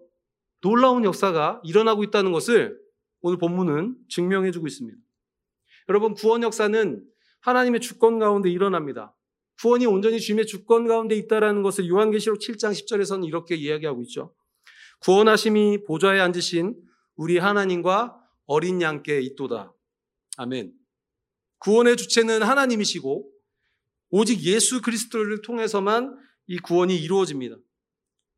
놀라운 0.61 1.05
역사가 1.05 1.61
일어나고 1.65 2.05
있다는 2.05 2.33
것을 2.33 2.79
오늘 3.21 3.39
본문은 3.39 3.97
증명해 4.09 4.51
주고 4.51 4.67
있습니다. 4.67 4.99
여러분, 5.89 6.15
구원 6.15 6.43
역사는 6.43 7.05
하나님의 7.41 7.81
주권 7.81 8.19
가운데 8.19 8.51
일어납니다. 8.51 9.15
구원이 9.63 9.87
온전히 9.87 10.21
주님의 10.21 10.47
주권 10.47 10.89
가운데 10.89 11.15
있다라는 11.15 11.63
것을 11.63 11.89
요한계시록 11.89 12.41
7장 12.41 12.73
10절에서는 12.73 13.25
이렇게 13.25 13.55
이야기하고 13.55 14.03
있죠. 14.03 14.35
구원하심이 15.03 15.85
보좌에 15.85 16.19
앉으신 16.19 16.75
우리 17.15 17.39
하나님과 17.39 18.19
어린 18.47 18.83
양께 18.83 19.21
있도다. 19.21 19.73
아멘. 20.37 20.73
구원의 21.61 21.97
주체는 21.97 22.43
하나님이시고 22.43 23.31
오직 24.11 24.43
예수 24.43 24.83
그리스도를 24.83 25.43
통해서만 25.43 26.19
이 26.49 26.59
구원이 26.59 26.97
이루어집니다. 26.97 27.55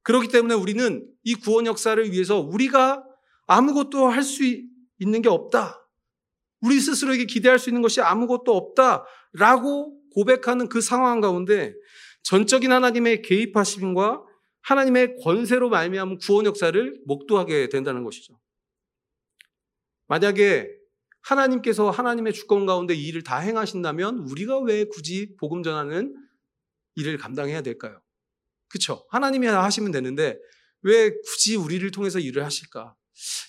그렇기 0.03 0.29
때문에 0.29 0.55
우리는 0.55 1.11
이 1.23 1.35
구원 1.37 1.65
역사를 1.65 2.13
위해서 2.13 2.39
우리가 2.39 3.03
아무것도 3.47 4.09
할 4.09 4.23
수 4.23 4.43
있는 4.99 5.23
게 5.23 5.31
없다. 5.31 5.89
우리 6.61 6.79
스스로에게 6.81 7.25
기대할 7.25 7.59
수 7.59 7.71
있는 7.71 7.81
것이 7.81 8.03
아무것도 8.03 8.55
없다라고 8.55 10.04
고백하는 10.15 10.69
그 10.69 10.81
상황 10.81 11.21
가운데 11.21 11.75
전적인 12.23 12.73
하나님의 12.73 13.23
개입하심과 13.23 14.23
하나님의 14.63 15.17
권세로 15.23 15.69
말미암은 15.69 16.19
구원 16.19 16.47
역사를 16.47 17.01
목도하게 17.07 17.69
된다는 17.69 18.03
것이죠. 18.03 18.39
만약에 20.07 20.71
하나님께서 21.21 21.91
하나님의 21.91 22.33
주권 22.33 22.67
가운데 22.67 22.95
이 22.95 23.07
일을 23.09 23.23
다 23.23 23.39
행하신다면 23.39 24.19
우리가 24.31 24.59
왜 24.61 24.85
굳이 24.85 25.37
복음 25.39 25.63
전하는 25.63 26.15
일을 26.97 27.19
감당해야 27.19 27.63
될까요? 27.63 28.01
그렇죠? 28.69 29.07
하나님이 29.11 29.47
하시면 29.47 29.91
되는데 29.91 30.39
왜 30.83 31.11
굳이 31.11 31.57
우리를 31.57 31.91
통해서 31.91 32.19
일을 32.19 32.45
하실까? 32.45 32.95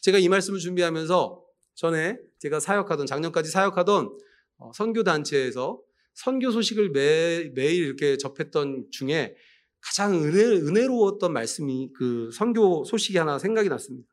제가 0.02 0.20
이 0.20 0.30
말씀을 0.30 0.60
준비하면서 0.60 1.44
전에 1.76 2.18
제가 2.40 2.60
사역하던 2.60 3.06
작년까지 3.06 3.50
사역하던 3.52 4.18
어, 4.58 4.72
선교 4.74 5.04
단체에서 5.04 5.82
선교 6.16 6.50
소식을 6.50 6.90
매, 6.90 7.52
매일 7.54 7.84
이렇게 7.86 8.18
접했던 8.18 8.88
중에 8.92 9.36
가장 9.82 10.16
은혜, 10.16 10.44
은혜 10.44 10.88
로웠던 10.88 11.32
말씀이 11.32 11.92
그 11.94 12.32
선교 12.34 12.84
소식이 12.86 13.18
하나 13.18 13.38
생각이 13.38 13.70
났습니다. 13.70 14.08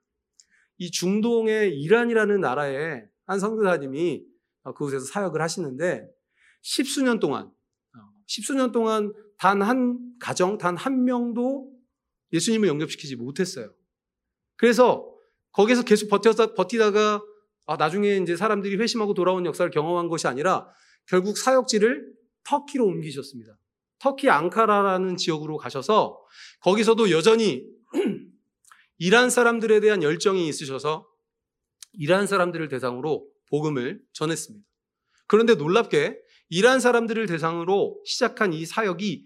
이 0.79 0.91
중동의 0.91 1.81
이란이라는 1.81 2.41
나라에 2.41 3.05
한 3.27 3.39
선교사님이 3.41 4.25
어, 4.65 4.75
그곳에서 4.75 5.07
사역을 5.07 5.41
하시는데 5.41 6.07
십수년 6.63 7.19
동안, 7.21 7.47
어, 7.47 7.99
십수년 8.27 8.73
동안 8.73 9.13
단 9.39 9.63
한 9.63 9.99
가정, 10.21 10.59
단 10.59 10.77
한 10.77 11.05
명도 11.05 11.71
예수님을 12.33 12.69
영접시키지 12.69 13.17
못했어요. 13.17 13.73
그래서 14.57 15.09
거기서 15.53 15.85
계속 15.85 16.09
버텨서, 16.09 16.55
버티다가 16.55 17.23
아, 17.67 17.77
나중에 17.77 18.17
이제 18.17 18.37
사람들이 18.37 18.77
회심하고 18.77 19.15
돌아온 19.15 19.47
역사를 19.47 19.71
경험한 19.71 20.09
것이 20.09 20.27
아니라 20.27 20.69
결국 21.07 21.39
사역지를 21.39 22.13
터키로 22.45 22.87
옮기셨습니다. 22.87 23.59
터키 23.99 24.29
앙카라라는 24.29 25.17
지역으로 25.17 25.57
가셔서 25.59 26.21
거기서도 26.61 27.11
여전히 27.11 27.65
이란 28.99 29.31
사람들에 29.31 29.81
대한 29.81 30.03
열정이 30.03 30.49
있으셔서 30.49 31.09
이란 31.93 32.27
사람들을 32.27 32.69
대상으로 32.69 33.29
복음을 33.49 34.03
전했습니다. 34.13 34.67
그런데 35.27 35.55
놀랍게 35.55 36.19
이란 36.49 36.81
사람들을 36.81 37.27
대상으로 37.27 38.03
시작한 38.05 38.53
이 38.53 38.67
사역이 38.67 39.25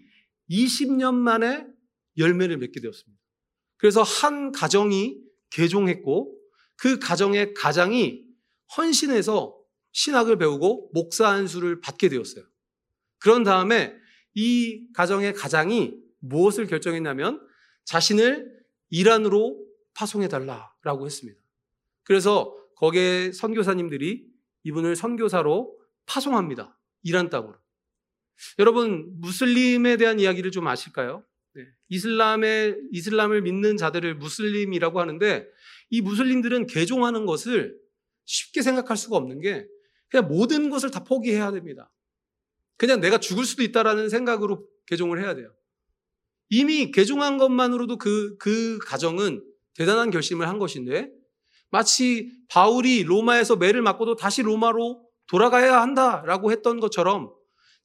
20년 0.49 1.13
만에 1.13 1.65
열매를 2.17 2.57
맺게 2.57 2.79
되었습니다. 2.79 3.21
그래서 3.77 4.01
한 4.01 4.51
가정이 4.51 5.17
개종했고 5.49 6.35
그 6.77 6.99
가정의 6.99 7.53
가장이 7.53 8.23
헌신해서 8.75 9.56
신학을 9.97 10.37
배우고 10.37 10.91
목사 10.93 11.27
안수를 11.27 11.81
받게 11.81 12.09
되었어요. 12.09 12.45
그런 13.17 13.43
다음에 13.43 13.95
이 14.35 14.87
가정의 14.93 15.33
가장이 15.33 15.95
무엇을 16.19 16.67
결정했냐면 16.67 17.41
자신을 17.83 18.47
이란으로 18.91 19.59
파송해 19.95 20.27
달라라고 20.27 21.07
했습니다. 21.07 21.39
그래서 22.03 22.55
거기에 22.75 23.31
선교사님들이 23.31 24.23
이분을 24.65 24.95
선교사로 24.95 25.75
파송합니다. 26.05 26.79
이란 27.01 27.31
땅으로. 27.31 27.55
여러분 28.59 29.19
무슬림에 29.19 29.97
대한 29.97 30.19
이야기를 30.19 30.51
좀 30.51 30.67
아실까요? 30.67 31.25
네. 31.55 31.63
이슬람의 31.89 32.77
이슬람을 32.91 33.41
믿는 33.41 33.77
자들을 33.77 34.13
무슬림이라고 34.13 34.99
하는데 34.99 35.47
이 35.89 36.01
무슬림들은 36.01 36.67
개종하는 36.67 37.25
것을 37.25 37.75
쉽게 38.25 38.61
생각할 38.61 38.95
수가 38.95 39.17
없는 39.17 39.41
게 39.41 39.67
그냥 40.09 40.27
모든 40.27 40.69
것을 40.69 40.91
다 40.91 41.03
포기해야 41.03 41.51
됩니다. 41.51 41.91
그냥 42.77 43.01
내가 43.01 43.17
죽을 43.17 43.45
수도 43.45 43.63
있다라는 43.63 44.09
생각으로 44.09 44.67
개종을 44.85 45.21
해야 45.21 45.35
돼요. 45.35 45.51
이미 46.49 46.91
개종한 46.91 47.37
것만으로도 47.37 47.97
그, 47.97 48.37
그 48.37 48.77
가정은 48.79 49.43
대단한 49.73 50.11
결심을 50.11 50.47
한 50.47 50.59
것인데 50.59 51.11
마치 51.69 52.31
바울이 52.49 53.03
로마에서 53.03 53.57
매를 53.57 53.81
맞고도 53.81 54.15
다시 54.15 54.41
로마로 54.41 55.03
돌아가야 55.27 55.81
한다라고 55.81 56.51
했던 56.51 56.79
것처럼 56.79 57.33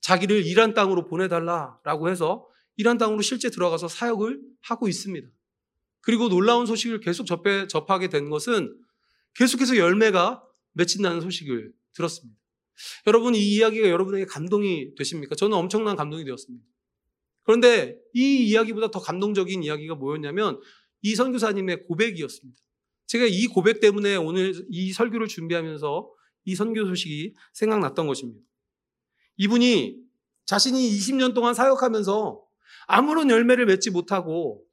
자기를 0.00 0.46
이란 0.46 0.74
땅으로 0.74 1.04
보내달라라고 1.04 2.08
해서 2.08 2.46
이란 2.76 2.98
땅으로 2.98 3.22
실제 3.22 3.50
들어가서 3.50 3.88
사역을 3.88 4.40
하고 4.62 4.88
있습니다. 4.88 5.28
그리고 6.00 6.28
놀라운 6.28 6.66
소식을 6.66 7.00
계속 7.00 7.26
접해, 7.26 7.66
접하게 7.66 8.08
된 8.08 8.30
것은 8.30 8.76
계속해서 9.34 9.76
열매가 9.76 10.42
맺힌다는 10.72 11.20
소식을 11.20 11.72
들었습니다. 11.94 12.38
여러분, 13.06 13.34
이 13.34 13.56
이야기가 13.56 13.88
여러분에게 13.88 14.24
감동이 14.26 14.94
되십니까? 14.94 15.34
저는 15.34 15.56
엄청난 15.56 15.96
감동이 15.96 16.24
되었습니다. 16.24 16.64
그런데 17.44 17.98
이 18.14 18.48
이야기보다 18.48 18.90
더 18.90 19.00
감동적인 19.00 19.62
이야기가 19.62 19.96
뭐였냐면 19.96 20.60
이 21.02 21.14
선교사님의 21.14 21.84
고백이었습니다. 21.84 22.60
제가 23.06 23.26
이 23.26 23.46
고백 23.46 23.80
때문에 23.80 24.16
오늘 24.16 24.54
이 24.70 24.92
설교를 24.92 25.28
준비하면서 25.28 26.10
이 26.44 26.54
선교 26.54 26.86
소식이 26.86 27.34
생각났던 27.52 28.06
것입니다. 28.06 28.40
이분이 29.36 29.98
자신이 30.46 30.78
20년 30.78 31.34
동안 31.34 31.54
사역하면서 31.54 32.42
아무런 32.86 33.30
열매를 33.30 33.66
맺지 33.66 33.90
못하고 33.90 34.64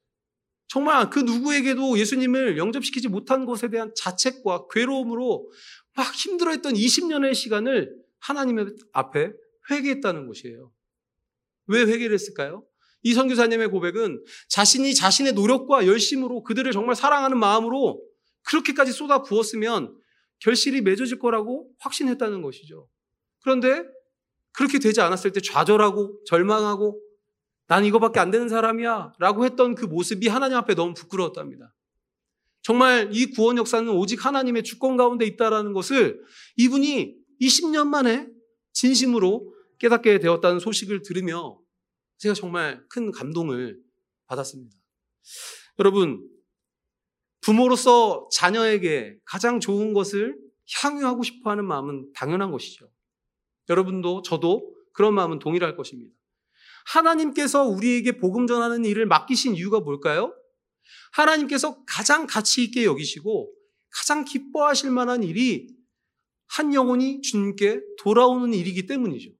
정말 0.67 1.09
그 1.09 1.19
누구에게도 1.19 1.97
예수님을 1.97 2.57
영접시키지 2.57 3.07
못한 3.07 3.45
것에 3.45 3.69
대한 3.69 3.91
자책과 3.95 4.67
괴로움으로 4.71 5.49
막 5.99 6.15
힘들어했던 6.15 6.75
20년의 6.75 7.35
시간을 7.35 7.93
하나님 8.19 8.73
앞에 8.93 9.33
회개했다는 9.69 10.27
것이에요. 10.27 10.71
왜 11.67 11.81
회개를 11.81 12.13
했을까요? 12.13 12.65
이 13.03 13.13
선교사님의 13.13 13.67
고백은 13.67 14.23
자신이 14.47 14.95
자신의 14.95 15.33
노력과 15.33 15.85
열심으로 15.87 16.43
그들을 16.43 16.71
정말 16.71 16.95
사랑하는 16.95 17.37
마음으로 17.37 18.01
그렇게까지 18.43 18.93
쏟아 18.93 19.23
부었으면 19.23 19.93
결실이 20.39 20.81
맺어질 20.81 21.19
거라고 21.19 21.69
확신했다는 21.79 22.41
것이죠. 22.41 22.87
그런데 23.41 23.83
그렇게 24.53 24.79
되지 24.79 25.01
않았을 25.01 25.33
때 25.33 25.41
좌절하고 25.41 26.23
절망하고 26.25 27.01
난 27.67 27.83
이거밖에 27.83 28.21
안 28.21 28.31
되는 28.31 28.47
사람이야. 28.47 29.13
라고 29.19 29.43
했던 29.43 29.75
그 29.75 29.85
모습이 29.85 30.29
하나님 30.29 30.55
앞에 30.57 30.75
너무 30.75 30.93
부끄러웠답니다. 30.93 31.73
정말 32.69 33.09
이 33.11 33.25
구원 33.31 33.57
역사는 33.57 33.89
오직 33.89 34.23
하나님의 34.23 34.63
주권 34.63 34.95
가운데 34.95 35.25
있다라는 35.25 35.73
것을 35.73 36.23
이분이 36.55 37.15
20년 37.41 37.87
만에 37.87 38.27
진심으로 38.73 39.51
깨닫게 39.79 40.19
되었다는 40.19 40.59
소식을 40.59 41.01
들으며 41.01 41.59
제가 42.19 42.35
정말 42.35 42.85
큰 42.87 43.09
감동을 43.09 43.79
받았습니다. 44.27 44.77
여러분, 45.79 46.23
부모로서 47.41 48.29
자녀에게 48.31 49.17
가장 49.25 49.59
좋은 49.59 49.93
것을 49.93 50.37
향유하고 50.83 51.23
싶어 51.23 51.49
하는 51.49 51.65
마음은 51.65 52.11
당연한 52.13 52.51
것이죠. 52.51 52.87
여러분도 53.67 54.21
저도 54.21 54.75
그런 54.93 55.15
마음은 55.15 55.39
동일할 55.39 55.75
것입니다. 55.75 56.13
하나님께서 56.85 57.63
우리에게 57.63 58.19
복음 58.19 58.45
전하는 58.45 58.85
일을 58.85 59.07
맡기신 59.07 59.55
이유가 59.55 59.79
뭘까요? 59.79 60.35
하나님께서 61.13 61.83
가장 61.85 62.27
가치 62.27 62.63
있게 62.63 62.85
여기시고 62.85 63.51
가장 63.89 64.25
기뻐하실 64.25 64.91
만한 64.91 65.23
일이 65.23 65.67
한 66.47 66.73
영혼이 66.73 67.21
주님께 67.21 67.81
돌아오는 67.99 68.53
일이기 68.53 68.85
때문이죠. 68.87 69.31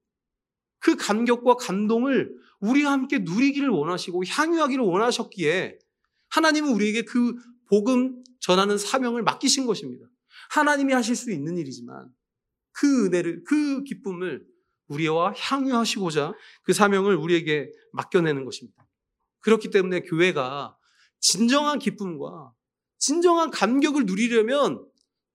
그 0.78 0.96
감격과 0.96 1.54
감동을 1.56 2.34
우리와 2.60 2.92
함께 2.92 3.18
누리기를 3.18 3.68
원하시고 3.68 4.24
향유하기를 4.26 4.84
원하셨기에 4.84 5.78
하나님은 6.30 6.72
우리에게 6.72 7.02
그 7.02 7.34
복음 7.68 8.22
전하는 8.40 8.78
사명을 8.78 9.22
맡기신 9.22 9.66
것입니다. 9.66 10.06
하나님이 10.50 10.92
하실 10.92 11.16
수 11.16 11.30
있는 11.30 11.58
일이지만 11.58 12.08
그 12.72 13.06
은혜를, 13.06 13.44
그 13.44 13.82
기쁨을 13.84 14.46
우리와 14.88 15.34
향유하시고자 15.36 16.32
그 16.62 16.72
사명을 16.72 17.14
우리에게 17.14 17.70
맡겨내는 17.92 18.44
것입니다. 18.44 18.86
그렇기 19.40 19.70
때문에 19.70 20.00
교회가 20.00 20.76
진정한 21.20 21.78
기쁨과 21.78 22.52
진정한 22.98 23.50
감격을 23.50 24.06
누리려면 24.06 24.84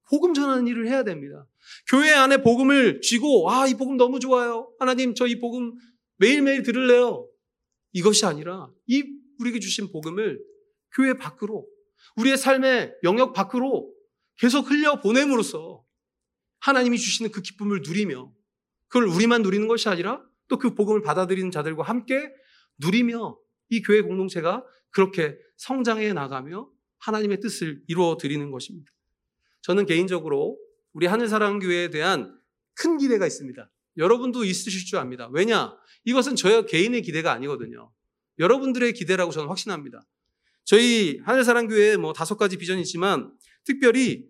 복음 0.09 0.33
전하는 0.33 0.67
일을 0.67 0.87
해야 0.87 1.03
됩니다. 1.03 1.47
교회 1.89 2.11
안에 2.11 2.43
복음을 2.43 3.01
쥐고 3.01 3.49
아, 3.49 3.67
이 3.67 3.73
복음 3.75 3.97
너무 3.97 4.19
좋아요. 4.19 4.71
하나님 4.79 5.15
저 5.15 5.25
이 5.27 5.39
복음 5.39 5.73
매일매일 6.17 6.63
들을래요. 6.63 7.27
이것이 7.93 8.25
아니라 8.25 8.69
이 8.87 9.03
우리에게 9.39 9.59
주신 9.59 9.91
복음을 9.91 10.39
교회 10.93 11.13
밖으로 11.13 11.67
우리의 12.17 12.37
삶의 12.37 12.93
영역 13.03 13.33
밖으로 13.33 13.91
계속 14.37 14.69
흘려 14.69 15.01
보냄으로써 15.01 15.83
하나님이 16.59 16.97
주시는 16.97 17.31
그 17.31 17.41
기쁨을 17.41 17.81
누리며 17.85 18.31
그걸 18.87 19.07
우리만 19.07 19.41
누리는 19.41 19.67
것이 19.67 19.89
아니라 19.89 20.23
또 20.47 20.57
그 20.57 20.75
복음을 20.75 21.01
받아들이는 21.01 21.49
자들과 21.51 21.83
함께 21.83 22.29
누리며 22.77 23.37
이 23.69 23.81
교회 23.81 24.01
공동체가 24.01 24.63
그렇게 24.91 25.35
성장해 25.57 26.13
나가며 26.13 26.69
하나님의 26.99 27.39
뜻을 27.39 27.81
이루어 27.87 28.17
드리는 28.17 28.49
것입니다. 28.51 28.91
저는 29.61 29.85
개인적으로 29.85 30.57
우리 30.93 31.07
하늘사랑교회에 31.07 31.89
대한 31.89 32.39
큰 32.73 32.97
기대가 32.97 33.25
있습니다. 33.25 33.69
여러분도 33.97 34.43
있으실 34.43 34.85
줄 34.85 34.99
압니다. 34.99 35.29
왜냐? 35.31 35.75
이것은 36.03 36.35
저의 36.35 36.65
개인의 36.65 37.01
기대가 37.01 37.31
아니거든요. 37.31 37.91
여러분들의 38.39 38.93
기대라고 38.93 39.31
저는 39.31 39.47
확신합니다. 39.47 40.01
저희 40.63 41.19
하늘사랑교회에 41.23 41.97
뭐 41.97 42.11
다섯 42.11 42.37
가지 42.37 42.57
비전이 42.57 42.81
있지만 42.81 43.31
특별히 43.63 44.27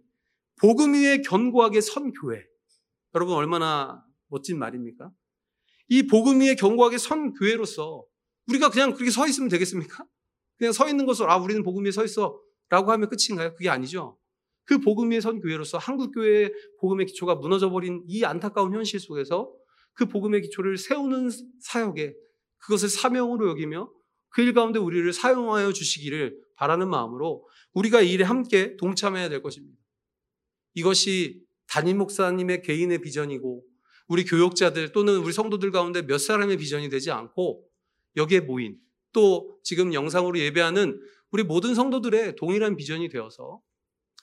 복음 0.57 0.93
위에 0.93 1.21
견고하게 1.21 1.81
선 1.81 2.13
교회. 2.13 2.45
여러분 3.13 3.35
얼마나 3.35 4.03
멋진 4.27 4.59
말입니까? 4.59 5.11
이 5.87 6.07
복음 6.07 6.41
위에 6.41 6.55
견고하게 6.55 6.97
선 6.97 7.33
교회로서 7.33 8.05
우리가 8.47 8.69
그냥 8.69 8.93
그렇게 8.93 9.11
서 9.11 9.27
있으면 9.27 9.49
되겠습니까? 9.49 10.05
그냥 10.57 10.73
서 10.73 10.87
있는 10.87 11.05
것으로 11.05 11.31
아 11.31 11.37
우리는 11.37 11.63
복음 11.63 11.85
위에 11.85 11.91
서 11.91 12.03
있어 12.03 12.39
라고 12.69 12.91
하면 12.91 13.09
끝인가요? 13.09 13.53
그게 13.53 13.69
아니죠. 13.69 14.17
그 14.65 14.79
복음 14.79 15.11
위에 15.11 15.21
선 15.21 15.39
교회로서 15.39 15.77
한국 15.77 16.13
교회의 16.13 16.51
복음의 16.79 17.05
기초가 17.07 17.35
무너져 17.35 17.69
버린 17.69 18.03
이 18.07 18.23
안타까운 18.23 18.73
현실 18.73 18.99
속에서 18.99 19.51
그 19.93 20.07
복음의 20.07 20.41
기초를 20.41 20.77
세우는 20.77 21.29
사역에 21.61 22.13
그것을 22.57 22.89
사명으로 22.89 23.49
여기며 23.49 23.89
그 24.29 24.41
일 24.41 24.53
가운데 24.53 24.79
우리를 24.79 25.13
사용하여 25.13 25.71
주시기를 25.71 26.37
바라는 26.57 26.89
마음으로 26.89 27.47
우리가 27.73 28.01
이 28.01 28.11
일에 28.11 28.25
함께 28.25 28.75
동참해야 28.75 29.29
될 29.29 29.41
것입니다. 29.41 29.77
이것이 30.73 31.41
담임 31.67 31.99
목사님의 31.99 32.61
개인의 32.61 32.99
비전이고 32.99 33.63
우리 34.07 34.25
교역자들 34.25 34.91
또는 34.91 35.17
우리 35.19 35.31
성도들 35.31 35.71
가운데 35.71 36.01
몇 36.01 36.17
사람의 36.17 36.57
비전이 36.57 36.89
되지 36.89 37.11
않고 37.11 37.65
여기에 38.17 38.41
모인 38.41 38.77
또 39.15 39.57
지금 39.63 39.93
영상으로 39.93 40.37
예배하는 40.37 41.01
우리 41.31 41.43
모든 41.43 41.73
성도들의 41.73 42.35
동일한 42.35 42.75
비전이 42.75 43.07
되어서 43.07 43.61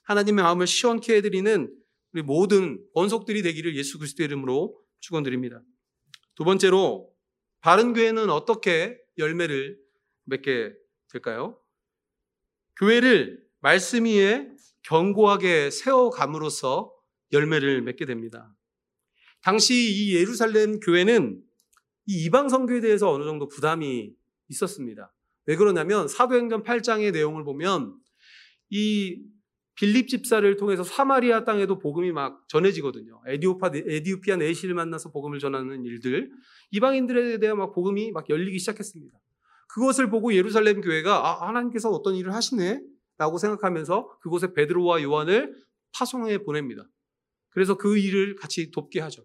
하나님의 0.05 0.45
마음을 0.45 0.67
시원케 0.67 1.17
해드리는 1.17 1.75
우리 2.13 2.23
모든 2.23 2.79
원속들이 2.93 3.41
되기를 3.41 3.75
예수 3.75 3.99
그리스도의 3.99 4.27
이름으로 4.27 4.79
축원드립니다. 5.01 5.63
두 6.35 6.45
번째로 6.45 7.11
바른 7.61 7.95
교회는 7.95 8.29
어떻게 8.29 8.99
열매를 9.17 9.79
맺게 10.25 10.75
될까요? 11.11 11.59
교회를 12.79 13.43
말씀 13.61 14.05
위에 14.05 14.51
견고하게 14.83 15.71
세워감으로써 15.71 16.93
열매를 17.33 17.81
맺게 17.81 18.05
됩니다. 18.05 18.55
당시 19.41 19.75
이 19.75 20.15
예루살렘 20.17 20.81
교회는 20.81 21.43
이 22.07 22.25
이방 22.25 22.51
선교에 22.51 22.81
대해서 22.81 23.11
어느 23.11 23.25
정도 23.25 23.49
부담이 23.49 24.13
있었습니다. 24.53 25.13
왜 25.47 25.57
그러냐면 25.57 26.09
사도행전 26.09 26.63
8장의 26.63 27.13
내용을 27.13 27.45
보면 27.45 27.97
이 28.71 29.23
빌립 29.75 30.09
집사를 30.09 30.57
통해서 30.57 30.85
사마리아 30.85 31.45
땅에도 31.45 31.79
복음이 31.79 32.13
막 32.13 32.47
전해지거든요. 32.49 33.23
에디오파, 33.27 33.71
에디오피아 33.75 34.37
내시를 34.37 34.75
만나서 34.75 35.11
복음을 35.11 35.39
전하는 35.39 35.85
일들. 35.85 36.31
이방인들에 36.71 37.39
대한 37.39 37.59
막 37.59 37.73
복음이 37.73 38.13
막 38.13 38.29
열리기 38.29 38.59
시작했습니다. 38.59 39.19
그것을 39.75 40.11
보고 40.11 40.35
예루살렘 40.35 40.83
교회가 40.83 41.27
아, 41.27 41.49
하나님께서 41.49 41.91
어떤 41.91 42.15
일을 42.15 42.35
하시네? 42.35 42.83
라고 43.17 43.39
생각하면서 43.39 44.19
그곳에 44.21 44.53
베드로와 44.53 45.03
요한을 45.03 45.57
파송해 45.95 46.45
보냅니다. 46.45 46.85
그래서 47.51 47.77
그 47.77 47.97
일을 47.97 48.37
같이 48.37 48.71
돕게 48.71 49.01
하죠. 49.01 49.25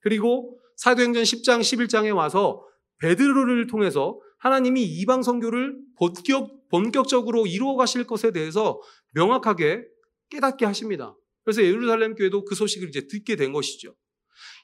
그리고 0.00 0.58
사도행전 0.76 1.22
10장, 1.22 1.60
11장에 1.60 2.14
와서 2.14 2.64
베드로를 2.98 3.66
통해서 3.66 4.20
하나님이 4.38 4.84
이방 4.84 5.22
선교를 5.22 5.76
본격, 5.96 6.68
본격적으로 6.68 7.46
이루어 7.46 7.76
가실 7.76 8.04
것에 8.04 8.32
대해서 8.32 8.80
명확하게 9.14 9.84
깨닫게 10.30 10.64
하십니다. 10.64 11.16
그래서 11.44 11.62
예루살렘 11.62 12.14
교회도 12.14 12.44
그 12.44 12.54
소식을 12.54 12.88
이제 12.88 13.06
듣게 13.06 13.36
된 13.36 13.52
것이죠. 13.52 13.94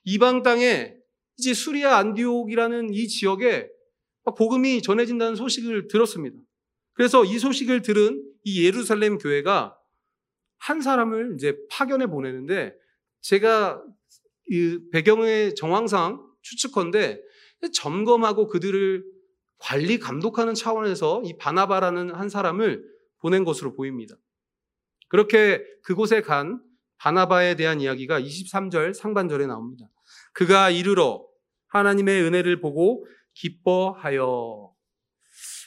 이방 0.04 0.42
땅에 0.42 0.94
이제 1.38 1.54
수리아 1.54 1.96
안디옥이라는 1.96 2.92
이 2.92 3.08
지역에 3.08 3.68
복음이 4.36 4.82
전해진다는 4.82 5.34
소식을 5.34 5.88
들었습니다. 5.88 6.36
그래서 6.92 7.24
이 7.24 7.38
소식을 7.38 7.82
들은 7.82 8.22
이 8.44 8.64
예루살렘 8.64 9.18
교회가 9.18 9.76
한 10.58 10.80
사람을 10.80 11.34
이제 11.34 11.56
파견해 11.70 12.06
보내는데 12.06 12.74
제가 13.20 13.82
이 14.50 14.78
배경의 14.92 15.54
정황상 15.54 16.20
추측컨대 16.42 17.20
점검하고 17.72 18.48
그들을 18.48 19.04
관리 19.58 19.98
감독하는 19.98 20.54
차원에서 20.54 21.22
이 21.24 21.36
바나바라는 21.36 22.14
한 22.14 22.28
사람을 22.28 22.84
보낸 23.18 23.44
것으로 23.44 23.74
보입니다. 23.74 24.14
그렇게 25.08 25.62
그곳에 25.82 26.20
간 26.20 26.60
바나바에 26.98 27.56
대한 27.56 27.80
이야기가 27.80 28.20
23절 28.20 28.94
상반절에 28.94 29.46
나옵니다. 29.46 29.86
그가 30.32 30.70
이르러 30.70 31.24
하나님의 31.68 32.22
은혜를 32.22 32.60
보고 32.60 33.06
기뻐하여. 33.34 34.72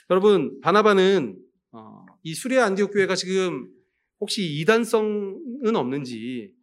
여러분, 0.10 0.60
바나바는 0.62 1.38
어, 1.72 2.06
이 2.24 2.34
수레 2.34 2.60
안디옥 2.60 2.94
교회가 2.94 3.16
지금 3.16 3.70
혹시 4.20 4.46
이단성은 4.60 5.76
없는지 5.76 6.54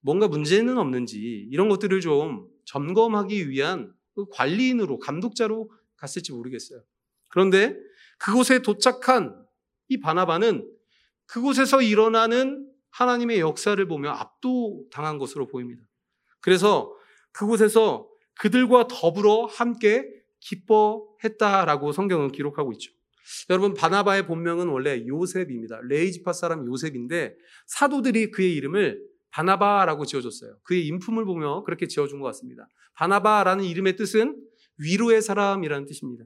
뭔가 0.00 0.28
문제는 0.28 0.78
없는지 0.78 1.48
이런 1.50 1.68
것들을 1.68 2.00
좀 2.00 2.46
점검하기 2.64 3.50
위한 3.50 3.92
그 4.14 4.26
관리인으로 4.30 4.98
감독자로 4.98 5.70
갔을지 6.02 6.32
모르겠어요. 6.32 6.82
그런데 7.28 7.76
그곳에 8.18 8.60
도착한 8.60 9.40
이 9.88 10.00
바나바는 10.00 10.68
그곳에서 11.26 11.80
일어나는 11.80 12.68
하나님의 12.90 13.38
역사를 13.38 13.88
보며 13.88 14.10
압도당한 14.10 15.18
것으로 15.18 15.46
보입니다. 15.46 15.82
그래서 16.40 16.92
그곳에서 17.30 18.08
그들과 18.40 18.88
더불어 18.88 19.46
함께 19.46 20.04
기뻐했다라고 20.40 21.92
성경은 21.92 22.32
기록하고 22.32 22.72
있죠. 22.72 22.92
여러분 23.48 23.72
바나바의 23.72 24.26
본명은 24.26 24.66
원래 24.66 25.06
요셉입니다. 25.06 25.80
레이지파 25.84 26.32
사람 26.32 26.66
요셉인데 26.66 27.36
사도들이 27.66 28.32
그의 28.32 28.54
이름을 28.56 29.00
바나바라고 29.30 30.04
지어줬어요. 30.04 30.58
그의 30.64 30.86
인품을 30.88 31.24
보며 31.24 31.62
그렇게 31.62 31.86
지어준 31.86 32.18
것 32.18 32.26
같습니다. 32.26 32.66
바나바라는 32.94 33.64
이름의 33.64 33.96
뜻은 33.96 34.36
위로의 34.82 35.22
사람이라는 35.22 35.86
뜻입니다. 35.86 36.24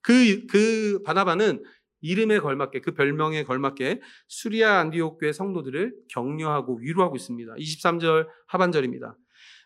그, 0.00 0.46
그 0.46 1.02
바나바는 1.04 1.62
이름에 2.00 2.38
걸맞게, 2.38 2.80
그 2.80 2.94
별명에 2.94 3.44
걸맞게 3.44 4.00
수리아 4.28 4.78
안디옥 4.78 5.18
교회 5.20 5.32
성도들을 5.32 5.94
격려하고 6.08 6.78
위로하고 6.78 7.16
있습니다. 7.16 7.54
23절 7.54 8.28
하반절입니다. 8.46 9.16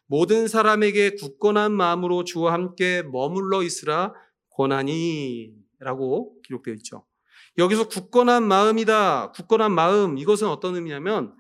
모든 0.07 0.49
사람에게 0.49 1.15
굳건한 1.17 1.73
마음으로 1.73 2.25
주와 2.25 2.53
함께 2.53 3.03
머물러 3.03 3.63
있으라 3.63 4.13
권하니 4.51 5.55
라고 5.79 6.41
기록되어 6.43 6.75
있죠. 6.75 7.07
여기서 7.59 7.89
굳건한 7.89 8.47
마음이다. 8.47 9.33
굳건한 9.33 9.73
마음. 9.73 10.19
이것은 10.19 10.49
어떤 10.49 10.75
의미냐면 10.75 11.35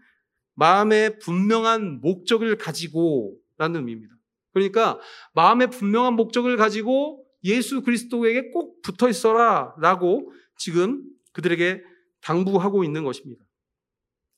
마음의 0.54 1.18
분명한 1.20 2.00
목적을 2.00 2.56
가지고 2.58 3.36
라는 3.56 3.76
의미입니다. 3.80 4.14
그러니까 4.52 4.98
마음의 5.34 5.70
분명한 5.70 6.14
목적을 6.14 6.56
가지고 6.56 7.24
예수 7.44 7.82
그리스도에게 7.82 8.50
꼭 8.50 8.82
붙어 8.82 9.08
있어라 9.08 9.74
라고 9.80 10.32
지금 10.56 11.02
그들에게 11.32 11.82
당부하고 12.20 12.84
있는 12.84 13.04
것입니다. 13.04 13.44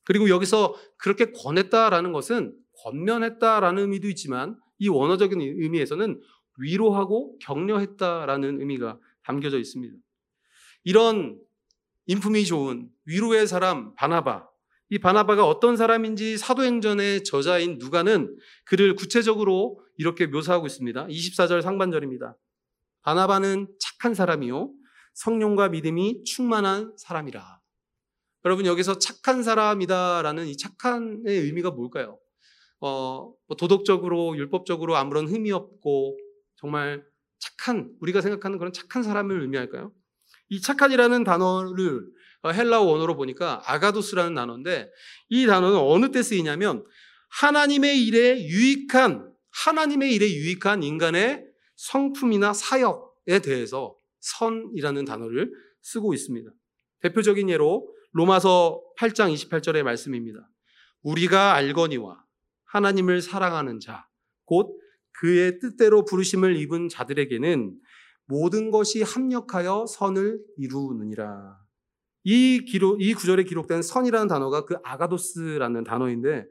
그리고 0.05 0.29
여기서 0.29 0.74
그렇게 0.96 1.33
권했다라는 1.33 2.12
것은 2.12 2.57
권면했다라는 2.83 3.83
의미도 3.83 4.09
있지만 4.09 4.59
이 4.79 4.88
원어적인 4.88 5.40
의미에서는 5.40 6.20
위로하고 6.59 7.38
격려했다라는 7.40 8.61
의미가 8.61 8.98
담겨져 9.22 9.59
있습니다. 9.59 9.94
이런 10.85 11.38
인품이 12.07 12.44
좋은 12.44 12.88
위로의 13.07 13.46
사람 13.46 13.94
바나바 13.94 14.48
이 14.90 14.98
바나바가 14.98 15.46
어떤 15.46 15.77
사람인지 15.77 16.37
사도행전의 16.37 17.24
저자인 17.24 17.79
누가는 17.79 18.37
그를 18.64 18.94
구체적으로 18.94 19.81
이렇게 19.96 20.26
묘사하고 20.26 20.66
있습니다. 20.66 21.07
24절 21.07 21.62
상반절입니다. 21.62 22.37
바나바는 23.02 23.68
착한 23.78 24.14
사람이요. 24.14 24.72
성령과 25.14 25.68
믿음이 25.68 26.24
충만한 26.24 26.92
사람이라. 26.96 27.61
여러분 28.44 28.66
여기서 28.66 28.98
착한 28.98 29.42
사람이다라는 29.42 30.46
이 30.46 30.57
착한의 30.57 31.24
의미가 31.26 31.70
뭘까요? 31.70 32.18
어, 32.80 33.33
뭐 33.46 33.57
도덕적으로 33.57 34.37
율법적으로 34.37 34.96
아무런 34.96 35.26
흠이 35.26 35.50
없고 35.52 36.18
정말 36.57 37.04
착한 37.38 37.94
우리가 38.00 38.20
생각하는 38.20 38.59
그런 38.59 38.72
착한 38.72 39.02
사람을 39.02 39.40
의미할까요? 39.40 39.92
이 40.50 40.61
착한이라는 40.61 41.24
단어를 41.24 42.07
어, 42.42 42.50
헬라어 42.50 42.83
원어로 42.83 43.16
보니까 43.16 43.62
아가도스라는 43.64 44.35
단어인데 44.35 44.90
이 45.30 45.46
단어는 45.46 45.78
어느 45.78 46.11
때 46.11 46.22
쓰이냐면 46.22 46.85
하나님의 47.30 48.04
일에 48.04 48.44
유익한 48.44 49.33
하나님의 49.54 50.12
일에 50.14 50.32
유익한 50.32 50.82
인간의 50.82 51.46
성품이나 51.76 52.52
사역에 52.52 53.40
대해서 53.42 53.96
선이라는 54.20 55.04
단어를 55.04 55.52
쓰고 55.82 56.14
있습니다. 56.14 56.50
대표적인 57.00 57.50
예로 57.50 57.88
로마서 58.12 58.82
8장 58.98 59.32
28절의 59.34 59.82
말씀입니다. 59.82 60.48
우리가 61.02 61.54
알거니와 61.54 62.24
하나님을 62.64 63.20
사랑하는 63.20 63.80
자, 63.80 64.08
곧 64.44 64.78
그의 65.12 65.58
뜻대로 65.60 66.04
부르심을 66.04 66.56
입은 66.56 66.88
자들에게는 66.88 67.78
모든 68.26 68.70
것이 68.70 69.02
합력하여 69.02 69.86
선을 69.86 70.40
이루느니라. 70.56 71.58
이 72.24 72.64
기록, 72.64 73.02
이 73.02 73.12
구절에 73.14 73.44
기록된 73.44 73.82
선이라는 73.82 74.28
단어가 74.28 74.64
그 74.64 74.76
아가도스라는 74.82 75.84
단어인데 75.84 76.46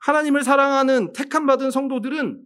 하나님을 0.00 0.44
사랑하는 0.44 1.12
택함 1.12 1.46
받은 1.46 1.70
성도들은 1.70 2.42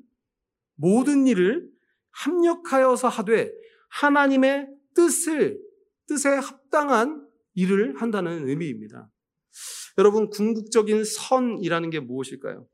모든 0.75 1.27
일을 1.27 1.69
합력하여서 2.11 3.09
하되 3.09 3.53
하나님의 3.89 4.69
뜻을 4.95 5.59
뜻에 6.07 6.29
합당한 6.31 7.27
일을 7.55 8.01
한다는 8.01 8.49
의미입니다. 8.49 9.11
여러분 9.99 10.31
궁극적인 10.31 11.05
선이라는 11.05 11.91
게 11.91 12.01
무엇일까요? 12.01 12.67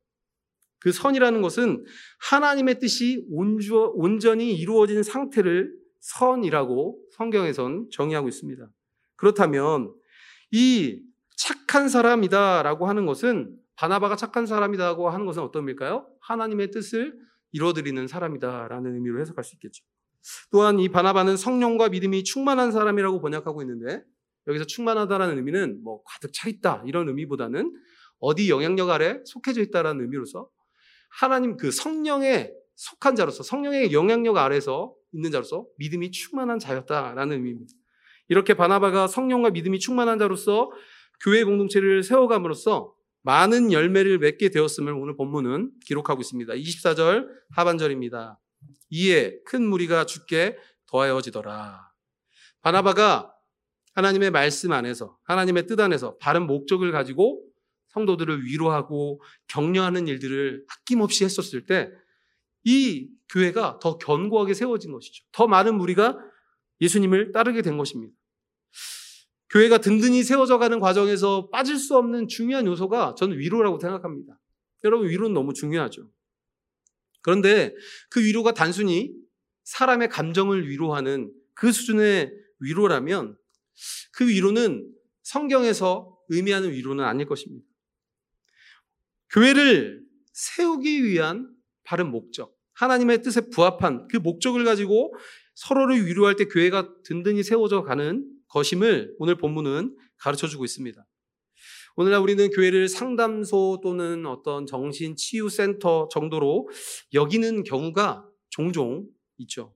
그 0.81 0.93
선이라는 0.93 1.43
것은 1.43 1.85
하나님의 2.31 2.79
뜻이 2.79 3.27
온전히 3.31 4.55
이루어진 4.55 5.03
상태를 5.03 5.73
선이라고 6.01 7.01
성경에선 7.17 7.89
정의하고 7.91 8.29
있습니다. 8.29 8.69
그렇다면 9.17 9.93
이 10.53 11.03
착한 11.37 11.89
사람이다라고 11.89 12.87
하는 12.87 13.07
것은 13.07 13.58
바나바가 13.79 14.17
착한 14.17 14.45
사람이다고 14.45 15.09
하는 15.09 15.25
것은 15.25 15.41
어떤 15.41 15.61
의미일까요? 15.61 16.09
하나님의 16.21 16.73
뜻을 16.73 17.17
이루어드리는 17.53 18.09
사람이다라는 18.09 18.95
의미로 18.95 19.21
해석할 19.21 19.45
수 19.45 19.55
있겠죠. 19.55 19.85
또한 20.51 20.81
이 20.81 20.89
바나바는 20.89 21.37
성령과 21.37 21.89
믿음이 21.89 22.25
충만한 22.25 22.73
사람이라고 22.73 23.21
번역하고 23.21 23.63
있는데 23.63 24.03
여기서 24.49 24.67
충만하다라는 24.67 25.37
의미는 25.37 25.81
뭐 25.85 26.03
가득 26.03 26.33
차 26.35 26.49
있다 26.49 26.83
이런 26.87 27.09
의미보다는 27.09 27.73
어디 28.19 28.51
영향력 28.51 28.91
아래 28.91 29.21
속해져 29.25 29.61
있다라는 29.63 30.03
의미로서 30.03 30.49
하나님 31.09 31.57
그 31.57 31.71
성령에 31.71 32.51
속한 32.75 33.15
자로서 33.15 33.45
성령의 33.45 33.93
영향력 33.93 34.39
아래서 34.39 34.93
있는 35.13 35.31
자로서 35.31 35.67
믿음이 35.79 36.11
충만한 36.11 36.59
자였다라는 36.59 37.37
의미입니다. 37.37 37.73
이렇게 38.27 38.55
바나바가 38.55 39.07
성령과 39.07 39.51
믿음이 39.51 39.79
충만한 39.79 40.19
자로서 40.19 40.69
교회 41.23 41.45
공동체를 41.45 42.03
세워감으로써 42.03 42.98
많은 43.23 43.73
열매를 43.73 44.19
맺게 44.19 44.51
되었음을 44.51 44.93
오늘 44.93 45.17
본문은 45.17 45.73
기록하고 45.85 46.21
있습니다. 46.21 46.55
24절 46.55 47.29
하반절입니다. 47.51 48.39
이에 48.91 49.39
큰 49.45 49.65
무리가 49.65 50.07
죽게 50.07 50.57
더하여지더라. 50.87 51.91
바나바가 52.61 53.35
하나님의 53.95 54.31
말씀 54.31 54.73
안에서 54.73 55.19
하나님의 55.25 55.67
뜻 55.67 55.79
안에서 55.81 56.17
바른 56.19 56.47
목적을 56.47 56.93
가지고 56.93 57.45
성도들을 57.89 58.45
위로하고 58.45 59.21
격려하는 59.49 60.07
일들을 60.07 60.65
아낌없이 60.69 61.25
했었을 61.25 61.67
때 61.67 61.91
이 62.69 63.09
교회가 63.31 63.79
더 63.81 63.97
견고하게 63.99 64.53
세워진 64.55 64.93
것이죠. 64.93 65.25
더 65.33 65.47
많은 65.47 65.77
무리가 65.77 66.19
예수님을 66.81 67.33
따르게 67.33 67.63
된 67.63 67.79
것입니다. 67.79 68.15
교회가 69.51 69.79
든든히 69.79 70.23
세워져 70.23 70.59
가는 70.59 70.79
과정에서 70.79 71.49
빠질 71.51 71.79
수 71.79 71.97
없는 71.97 72.29
중요한 72.29 72.67
요소가 72.67 73.15
저는 73.17 73.39
위로라고 73.39 73.79
생각합니다. 73.79 74.39
여러분, 74.85 75.09
위로는 75.09 75.35
너무 75.35 75.55
중요하죠. 75.55 76.11
그런데 77.23 77.75
그 78.11 78.23
위로가 78.23 78.53
단순히 78.53 79.13
사람의 79.65 80.09
감정을 80.09 80.69
위로하는 80.69 81.33
그 81.55 81.73
수준의 81.73 82.33
위로라면 82.61 83.37
그 84.13 84.29
위로는 84.29 84.91
성경에서 85.23 86.17
의미하는 86.29 86.73
위로는 86.73 87.05
아닐 87.05 87.27
것입니다. 87.27 87.67
교회를 89.31 90.03
세우기 90.33 91.05
위한 91.05 91.55
바른 91.85 92.11
목적, 92.11 92.57
하나님의 92.75 93.23
뜻에 93.23 93.49
부합한 93.51 94.09
그 94.09 94.19
목적을 94.19 94.65
가지고 94.65 95.15
서로를 95.55 96.07
위로할 96.07 96.37
때 96.37 96.45
교회가 96.45 97.03
든든히 97.05 97.43
세워져 97.43 97.83
가는 97.83 98.25
것임을 98.49 99.15
오늘 99.19 99.37
본문은 99.37 99.97
가르쳐 100.17 100.47
주고 100.47 100.65
있습니다. 100.65 101.05
오늘날 101.97 102.21
우리는 102.21 102.49
교회를 102.51 102.89
상담소 102.89 103.81
또는 103.83 104.25
어떤 104.27 104.67
정신 104.67 105.17
치유 105.17 105.49
센터 105.49 106.09
정도로 106.09 106.69
여기는 107.13 107.65
경우가 107.65 108.25
종종 108.51 109.07
있죠. 109.39 109.75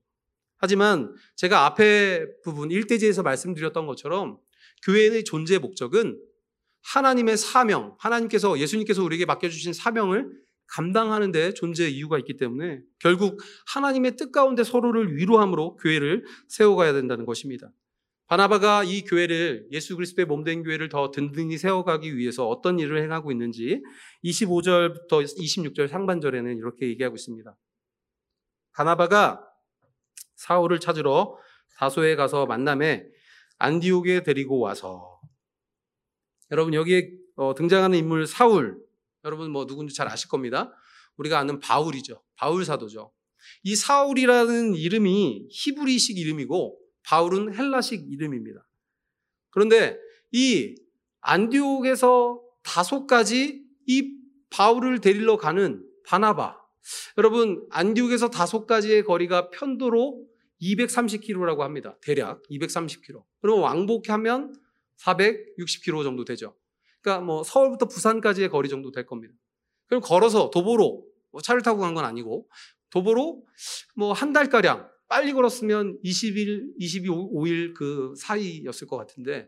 하지만 0.57 1.13
제가 1.35 1.67
앞에 1.67 2.25
부분 2.45 2.69
1대지에서 2.69 3.25
말씀드렸던 3.25 3.87
것처럼 3.87 4.39
교회의 4.85 5.25
존재 5.25 5.59
목적은 5.59 6.21
하나님의 6.83 7.37
사명, 7.37 7.97
하나님께서 7.99 8.59
예수님께서 8.59 9.03
우리에게 9.03 9.25
맡겨주신 9.25 9.73
사명을 9.73 10.31
감당하는 10.67 11.33
데 11.33 11.53
존재 11.53 11.89
이유가 11.89 12.19
있기 12.19 12.37
때문에 12.37 12.81
결국 12.99 13.41
하나님의 13.67 14.17
뜻 14.17 14.31
가운데 14.31 14.65
서로를 14.65 15.17
위로함으로 15.17 15.77
교회를 15.77 16.25
세워가야 16.49 16.93
된다는 16.93 17.27
것입니다. 17.27 17.73
바나바가 18.27 18.85
이 18.85 19.03
교회를 19.03 19.67
예수 19.73 19.95
그리스도의 19.97 20.27
몸된 20.27 20.63
교회를 20.63 20.89
더 20.89 21.11
든든히 21.11 21.59
세워가기 21.59 22.17
위해서 22.17 22.49
어떤 22.49 22.79
일을 22.79 23.03
행하고 23.03 23.31
있는지 23.31 23.83
25절부터 24.25 25.09
26절 25.11 25.89
상반절에는 25.89 26.57
이렇게 26.57 26.89
얘기하고 26.89 27.17
있습니다. 27.17 27.57
바나바가 28.73 29.45
사울을 30.37 30.81
찾으러 30.81 31.37
다소에 31.77 32.17
가서 32.17 32.47
만남에 32.47 33.05
안디옥에 33.59 34.23
데리고 34.23 34.61
와서 34.61 35.21
여러분 36.51 36.75
여기에 36.75 37.11
어, 37.37 37.55
등장하는 37.55 37.99
인물 37.99 38.27
사울 38.27 38.79
여러분 39.25 39.51
뭐 39.51 39.67
누군지 39.67 39.95
잘 39.95 40.09
아실 40.09 40.29
겁니다. 40.29 40.73
우리가 41.17 41.39
아는 41.39 41.61
바울이죠. 41.61 42.23
바울 42.37 42.65
사도죠. 42.65 43.13
이 43.63 43.77
사울이라는 43.77 44.75
이름이 44.75 45.49
히브리식 45.51 46.19
이름이고 46.19 46.79
바울은 47.05 47.55
헬라식 47.55 48.11
이름입니다. 48.11 48.67
그런데 49.51 49.99
이 50.33 50.75
안디옥에서 51.21 52.43
다소까지 52.63 53.65
이 53.87 54.17
바울을 54.51 55.01
데리러 55.01 55.37
가는 55.37 55.85
바나바. 56.07 56.61
여러분, 57.19 57.67
안디옥에서 57.71 58.31
다소까지의 58.31 59.05
거리가 59.05 59.51
편도로 59.51 60.27
230km라고 60.61 61.59
합니다. 61.59 61.97
대략 62.03 62.43
230km. 62.51 63.25
그러면 63.41 63.63
왕복하면 63.63 64.55
460km 64.99 66.05
정도 66.05 66.25
되죠. 66.25 66.57
그러니까 67.01 67.25
뭐 67.25 67.43
서울부터 67.43 67.87
부산까지의 67.87 68.49
거리 68.49 68.69
정도 68.69 68.93
될 68.93 69.07
겁니다. 69.07 69.35
그럼 69.87 70.01
걸어서 70.03 70.51
도보로 70.51 71.05
뭐 71.33 71.41
차를 71.41 71.63
타고 71.63 71.81
간 71.81 71.95
건 71.95 72.05
아니고 72.05 72.49
도보로 72.91 73.45
뭐 73.97 74.13
한 74.13 74.33
달가량 74.33 74.89
빨리 75.13 75.35
걸었으면 75.35 75.99
20일, 76.03 76.73
25일 76.81 77.75
그 77.75 78.15
사이였을 78.17 78.87
것 78.87 78.97
같은데 78.97 79.47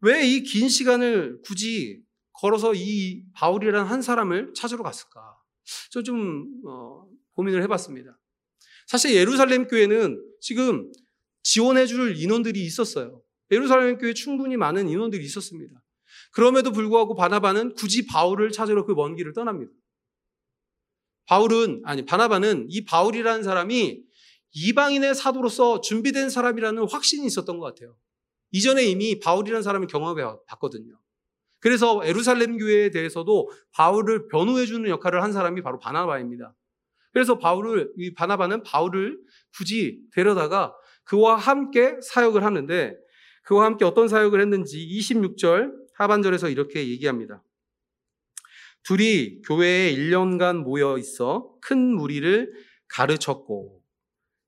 왜 0.00 0.22
이 0.24 0.42
긴 0.42 0.70
시간을 0.70 1.42
굳이 1.44 2.00
걸어서 2.32 2.72
이 2.74 3.22
바울이라는 3.34 3.86
한 3.86 4.00
사람을 4.00 4.54
찾으러 4.54 4.82
갔을까? 4.82 5.36
저좀 5.90 6.46
어, 6.66 7.06
고민을 7.34 7.62
해봤습니다. 7.64 8.18
사실 8.86 9.14
예루살렘 9.14 9.66
교회는 9.66 10.22
지금 10.40 10.90
지원해줄 11.42 12.16
인원들이 12.16 12.64
있었어요. 12.64 13.22
예루살렘 13.50 13.98
교회 13.98 14.14
충분히 14.14 14.56
많은 14.56 14.88
인원들이 14.88 15.22
있었습니다. 15.22 15.82
그럼에도 16.32 16.72
불구하고 16.72 17.14
바나바는 17.14 17.74
굳이 17.74 18.06
바울을 18.06 18.52
찾으러 18.52 18.86
그 18.86 18.94
먼 18.94 19.16
길을 19.16 19.34
떠납니다. 19.34 19.70
바울은 21.26 21.82
아니 21.84 22.06
바나바는 22.06 22.68
이 22.70 22.84
바울이라는 22.86 23.42
사람이 23.42 24.02
이방인의 24.54 25.14
사도로서 25.14 25.80
준비된 25.80 26.30
사람이라는 26.30 26.88
확신이 26.88 27.26
있었던 27.26 27.58
것 27.58 27.66
같아요. 27.66 27.96
이전에 28.52 28.84
이미 28.84 29.18
바울이라는 29.18 29.62
사람을 29.62 29.88
경험해 29.88 30.22
봤거든요. 30.46 30.98
그래서 31.58 32.00
에루살렘 32.04 32.58
교회에 32.58 32.90
대해서도 32.90 33.50
바울을 33.72 34.28
변호해주는 34.28 34.88
역할을 34.88 35.22
한 35.22 35.32
사람이 35.32 35.62
바로 35.62 35.78
바나바입니다. 35.78 36.54
그래서 37.12 37.38
바울을 37.38 37.92
이 37.96 38.12
바나바는 38.14 38.62
바울을 38.62 39.18
굳이 39.56 40.02
데려다가 40.12 40.74
그와 41.04 41.36
함께 41.36 41.96
사역을 42.02 42.44
하는데 42.44 42.96
그와 43.44 43.64
함께 43.64 43.84
어떤 43.84 44.08
사역을 44.08 44.40
했는지 44.40 44.78
26절 44.78 45.72
하반절에서 45.94 46.48
이렇게 46.48 46.88
얘기합니다. 46.88 47.42
둘이 48.82 49.40
교회에 49.42 49.94
1년간 49.94 50.62
모여 50.62 50.98
있어 50.98 51.54
큰 51.60 51.94
무리를 51.94 52.52
가르쳤고 52.88 53.83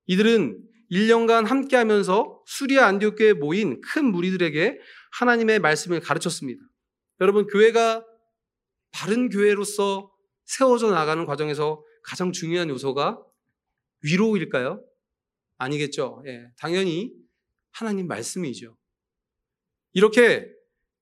이들은 0.06 0.62
1년간 0.90 1.46
함께 1.46 1.76
하면서 1.76 2.42
수리아 2.46 2.86
안디옥교에 2.86 3.34
모인 3.34 3.80
큰 3.80 4.06
무리들에게 4.06 4.78
하나님의 5.12 5.58
말씀을 5.58 6.00
가르쳤습니다. 6.00 6.62
여러분 7.20 7.46
교회가 7.46 8.04
바른 8.92 9.28
교회로서 9.28 10.12
세워져 10.44 10.90
나가는 10.90 11.24
과정에서 11.26 11.82
가장 12.02 12.32
중요한 12.32 12.68
요소가 12.68 13.20
위로일까요? 14.02 14.82
아니겠죠. 15.58 16.22
예, 16.26 16.46
당연히 16.58 17.12
하나님 17.72 18.06
말씀이죠. 18.06 18.76
이렇게 19.92 20.48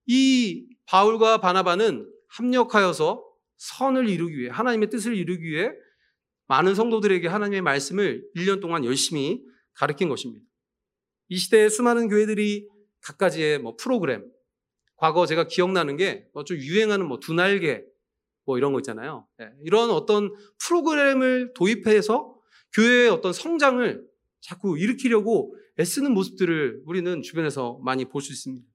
이 0.06 0.66
바울과 0.86 1.38
바나바는 1.38 2.10
합력하여서 2.28 3.24
선을 3.56 4.08
이루기 4.08 4.38
위해 4.38 4.50
하나님의 4.50 4.90
뜻을 4.90 5.16
이루기 5.16 5.44
위해 5.44 5.70
많은 6.46 6.74
성도들에게 6.74 7.26
하나님의 7.28 7.62
말씀을 7.62 8.24
1년 8.36 8.60
동안 8.60 8.84
열심히 8.84 9.42
가르친 9.74 10.08
것입니다. 10.08 10.44
이 11.28 11.36
시대에 11.36 11.68
수많은 11.68 12.08
교회들이 12.08 12.68
각가지의 13.02 13.58
뭐 13.58 13.76
프로그램, 13.76 14.30
과거 14.96 15.26
제가 15.26 15.48
기억나는 15.48 15.96
게좀 15.96 16.56
유행하는 16.58 17.06
뭐 17.06 17.18
두 17.18 17.34
날개 17.34 17.82
뭐 18.46 18.58
이런 18.58 18.72
거 18.72 18.78
있잖아요. 18.80 19.26
네, 19.38 19.48
이런 19.64 19.90
어떤 19.90 20.30
프로그램을 20.58 21.52
도입해서 21.54 22.34
교회의 22.74 23.08
어떤 23.08 23.32
성장을 23.32 24.04
자꾸 24.40 24.78
일으키려고 24.78 25.56
애쓰는 25.78 26.12
모습들을 26.12 26.82
우리는 26.84 27.22
주변에서 27.22 27.80
많이 27.82 28.04
볼 28.04 28.20
수 28.20 28.32
있습니다. 28.32 28.66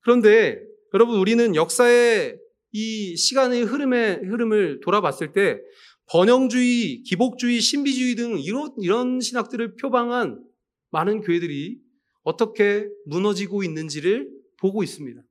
그런데 0.00 0.62
여러분 0.94 1.18
우리는 1.18 1.54
역사의 1.54 2.38
이 2.72 3.16
시간의 3.16 3.62
흐름의 3.62 4.26
흐름을 4.26 4.80
돌아봤을 4.80 5.32
때 5.32 5.60
번영주의, 6.10 7.02
기복주의, 7.04 7.60
신비주의 7.60 8.16
등 8.16 8.38
이런, 8.40 8.74
이런 8.78 9.20
신학들을 9.20 9.76
표방한 9.76 10.42
많은 10.90 11.20
교회들이 11.20 11.78
어떻게 12.24 12.88
무너지고 13.06 13.62
있는지를 13.62 14.28
보고 14.56 14.82
있습니다. 14.82 15.22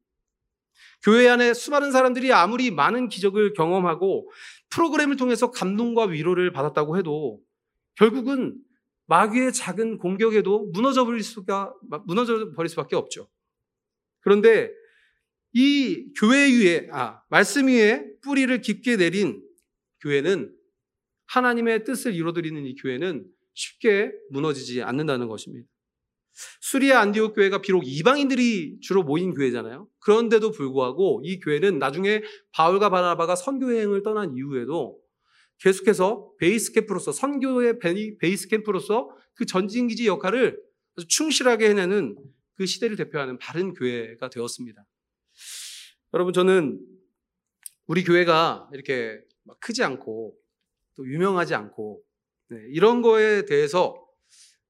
교회 1.03 1.27
안에 1.27 1.53
수많은 1.53 1.91
사람들이 1.91 2.31
아무리 2.31 2.71
많은 2.71 3.09
기적을 3.09 3.53
경험하고 3.53 4.29
프로그램을 4.69 5.17
통해서 5.17 5.51
감동과 5.51 6.05
위로를 6.05 6.53
받았다고 6.53 6.97
해도 6.97 7.41
결국은 7.95 8.57
마귀의 9.07 9.51
작은 9.51 9.97
공격에도 9.97 10.67
무너져 10.71 11.03
버릴 11.03 11.23
수가 11.23 11.73
무너져 12.05 12.51
버릴 12.53 12.69
수밖에 12.69 12.95
없죠. 12.95 13.27
그런데 14.21 14.71
이 15.51 16.13
교회 16.17 16.49
위에 16.51 16.87
아 16.91 17.21
말씀 17.29 17.67
위에 17.67 18.05
뿌리를 18.21 18.61
깊게 18.61 18.97
내린 18.97 19.41
교회는 20.01 20.58
하나님의 21.29 21.83
뜻을 21.83 22.13
이루어드리는 22.13 22.65
이 22.65 22.75
교회는 22.75 23.25
쉽게 23.53 24.11
무너지지 24.31 24.81
않는다는 24.81 25.27
것입니다. 25.27 25.67
수리아 26.61 27.01
안디옥 27.01 27.35
교회가 27.35 27.61
비록 27.61 27.83
이방인들이 27.85 28.79
주로 28.81 29.03
모인 29.03 29.33
교회잖아요. 29.33 29.87
그런데도 29.99 30.51
불구하고 30.51 31.21
이 31.23 31.39
교회는 31.39 31.79
나중에 31.79 32.21
바울과 32.51 32.89
바나바가 32.89 33.35
선교 33.35 33.73
여행을 33.73 34.03
떠난 34.03 34.35
이후에도 34.35 34.99
계속해서 35.59 36.31
베이스 36.39 36.71
캠프로서 36.71 37.11
선교의 37.11 37.79
베이스 38.19 38.47
캠프로서 38.47 39.09
그 39.33 39.45
전진 39.45 39.87
기지 39.87 40.07
역할을 40.07 40.59
아주 40.95 41.07
충실하게 41.07 41.69
해내는 41.69 42.15
그 42.55 42.65
시대를 42.65 42.95
대표하는 42.95 43.37
바른 43.37 43.73
교회가 43.73 44.29
되었습니다. 44.29 44.85
여러분 46.13 46.33
저는 46.33 46.79
우리 47.87 48.03
교회가 48.03 48.69
이렇게 48.73 49.19
크지 49.59 49.83
않고 49.83 50.38
또 50.99 51.07
유명하지 51.07 51.55
않고 51.55 52.01
네, 52.49 52.57
이런 52.71 53.01
거에 53.01 53.45
대해서 53.45 54.05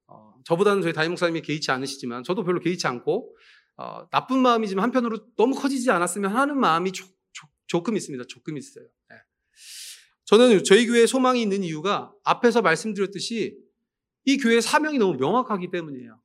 어, 0.06 0.34
저보다는 0.44 0.80
저희 0.80 0.92
담임 0.92 1.10
목사님이 1.10 1.42
개의치 1.42 1.72
않으시지만 1.72 2.22
저도 2.22 2.44
별로 2.44 2.60
개의치 2.60 2.86
않고 2.86 3.36
어, 3.76 4.08
나쁜 4.10 4.38
마음이지만 4.38 4.84
한편으로 4.84 5.34
너무 5.36 5.56
커지지 5.56 5.90
않았으면 5.90 6.30
하는 6.30 6.56
마음이 6.56 6.92
조, 6.92 7.04
조, 7.66 7.82
금 7.82 7.96
있습니다. 7.96 8.24
조금 8.28 8.56
있어요. 8.56 8.84
네. 9.08 9.16
저는 10.26 10.62
저희 10.62 10.86
교회에 10.86 11.06
소망이 11.06 11.42
있는 11.42 11.64
이유가 11.64 12.12
앞에서 12.22 12.62
말씀드렸듯이 12.62 13.58
이 14.24 14.36
교회의 14.36 14.62
사명이 14.62 14.98
너무 14.98 15.16
명확하기 15.18 15.70
때문이에요. 15.72 16.20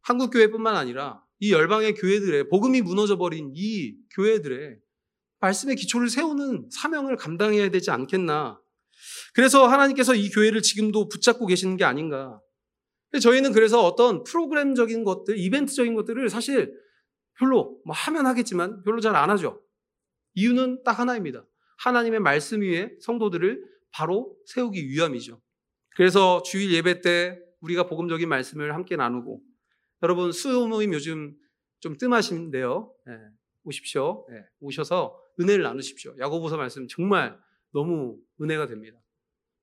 한국 0.00 0.30
교회뿐만 0.30 0.76
아니라 0.76 1.22
이 1.40 1.52
열방의 1.52 1.94
교회들의 1.94 2.48
복음이 2.48 2.80
무너져 2.80 3.18
버린 3.18 3.52
이 3.54 3.96
교회들의 4.14 4.78
말씀의 5.40 5.76
기초를 5.76 6.08
세우는 6.08 6.70
사명을 6.70 7.16
감당해야 7.16 7.70
되지 7.70 7.90
않겠나 7.90 8.60
그래서 9.34 9.66
하나님께서 9.66 10.14
이 10.14 10.30
교회를 10.30 10.62
지금도 10.62 11.08
붙잡고 11.08 11.46
계시는 11.46 11.76
게 11.76 11.84
아닌가. 11.84 12.40
저희는 13.20 13.52
그래서 13.52 13.84
어떤 13.84 14.22
프로그램적인 14.24 15.04
것들, 15.04 15.38
이벤트적인 15.38 15.94
것들을 15.94 16.28
사실 16.28 16.72
별로 17.38 17.80
뭐 17.84 17.94
하면 17.94 18.26
하겠지만 18.26 18.82
별로 18.82 19.00
잘 19.00 19.16
안 19.16 19.30
하죠. 19.30 19.62
이유는 20.34 20.82
딱 20.84 20.98
하나입니다. 20.98 21.44
하나님의 21.78 22.20
말씀 22.20 22.60
위에 22.62 22.92
성도들을 23.00 23.64
바로 23.90 24.36
세우기 24.46 24.88
위함이죠. 24.88 25.40
그래서 25.96 26.42
주일 26.42 26.72
예배 26.72 27.00
때 27.00 27.38
우리가 27.60 27.86
복음적인 27.86 28.28
말씀을 28.28 28.74
함께 28.74 28.96
나누고 28.96 29.42
여러분 30.02 30.32
수요 30.32 30.66
모임 30.66 30.94
요즘 30.94 31.34
좀 31.80 31.96
뜸하신데요. 31.96 32.94
네, 33.06 33.12
오십시오. 33.64 34.26
네, 34.30 34.44
오셔서 34.60 35.18
은혜를 35.40 35.64
나누십시오. 35.64 36.14
야고보서 36.18 36.56
말씀 36.56 36.86
정말 36.88 37.38
너무 37.72 38.18
은혜가 38.40 38.66
됩니다. 38.66 38.98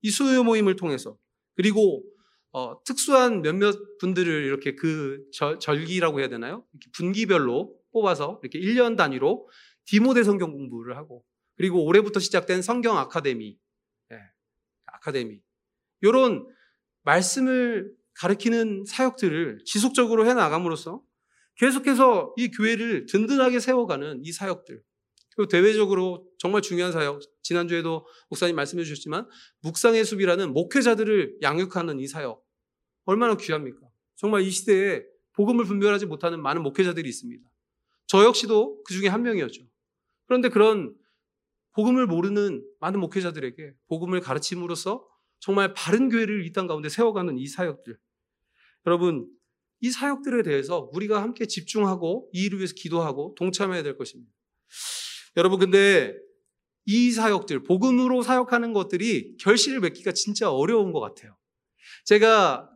이 0.02 0.10
수요 0.10 0.44
모임을 0.44 0.76
통해서. 0.76 1.18
그리고 1.56 2.04
어, 2.52 2.82
특수한 2.84 3.42
몇몇 3.42 3.76
분들을 4.00 4.44
이렇게 4.46 4.76
그 4.76 5.24
절, 5.32 5.60
절기라고 5.60 6.20
해야 6.20 6.30
되나요? 6.30 6.66
이렇게 6.74 6.90
분기별로 6.94 7.76
뽑아서 7.92 8.40
이렇게 8.42 8.60
1년 8.60 8.96
단위로 8.96 9.48
디모데 9.86 10.24
성경 10.24 10.52
공부를 10.52 10.98
하고 10.98 11.24
그리고 11.56 11.84
올해부터 11.86 12.20
시작된 12.20 12.62
성경 12.62 12.98
아카데미, 12.98 13.58
네, 14.10 14.18
아카데미. 14.86 15.42
이런 16.02 16.46
말씀을 17.04 17.92
가르치는 18.14 18.86
사역들을 18.86 19.64
지속적으로 19.66 20.28
해 20.28 20.34
나감으로써 20.34 21.02
계속해서 21.56 22.34
이 22.38 22.50
교회를 22.52 23.08
든든하게 23.08 23.60
세워가는 23.60 24.22
이 24.24 24.32
사역들 24.32 24.82
그리고 25.38 25.48
대외적으로 25.50 26.28
정말 26.40 26.64
중요한 26.64 26.92
사역, 26.92 27.22
지난주에도 27.44 28.08
목사님 28.30 28.56
말씀해 28.56 28.84
주셨지만, 28.84 29.30
묵상의 29.62 30.04
숲이라는 30.04 30.52
목회자들을 30.52 31.38
양육하는 31.44 32.00
이 32.00 32.08
사역. 32.08 32.44
얼마나 33.06 33.38
귀합니까? 33.38 33.80
정말 34.16 34.42
이 34.42 34.50
시대에 34.50 35.04
복음을 35.34 35.64
분별하지 35.66 36.08
못하는 36.08 36.42
많은 36.42 36.64
목회자들이 36.64 37.08
있습니다. 37.08 37.48
저 38.08 38.24
역시도 38.26 38.82
그 38.84 38.94
중에 38.96 39.08
한 39.10 39.22
명이었죠. 39.22 39.64
그런데 40.26 40.50
그런 40.50 40.96
복음을 41.74 42.08
모르는 42.08 42.66
많은 42.80 43.00
목회자들에게 43.00 43.74
복음을 43.88 44.20
가르침으로써 44.20 45.08
정말 45.40 45.76
바른 45.76 46.10
교회를 46.10 46.48
이 46.48 46.52
땅 46.52 46.66
가운데 46.66 46.90
세워가는 46.90 47.38
이 47.38 47.46
사역들. 47.46 47.96
여러분, 48.88 49.30
이 49.82 49.92
사역들에 49.92 50.42
대해서 50.42 50.90
우리가 50.94 51.22
함께 51.22 51.46
집중하고 51.46 52.28
이 52.34 52.46
일을 52.46 52.58
위해서 52.58 52.74
기도하고 52.76 53.36
동참해야 53.38 53.84
될 53.84 53.96
것입니다. 53.96 54.32
여러분 55.38 55.60
근데 55.60 56.18
이 56.86 57.12
사역들 57.12 57.64
복음으로 57.64 58.24
사역하는 58.24 58.74
것들이 58.74 59.38
결실을 59.38 59.80
맺기가 59.82 60.12
진짜 60.12 60.52
어려운 60.52 60.92
것 60.92 61.00
같아요. 61.00 61.38
제가 62.06 62.70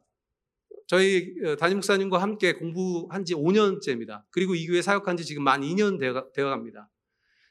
저희 0.88 1.34
어, 1.46 1.56
담임 1.56 1.78
목사님과 1.78 2.22
함께 2.22 2.54
공부한 2.54 3.26
지 3.26 3.34
5년째입니다. 3.34 4.24
그리고 4.30 4.54
이 4.54 4.68
교회 4.68 4.82
사역한 4.82 5.18
지 5.18 5.26
지금 5.26 5.44
만 5.44 5.62
2년 5.62 6.00
되어 6.00 6.50
갑니다. 6.50 6.90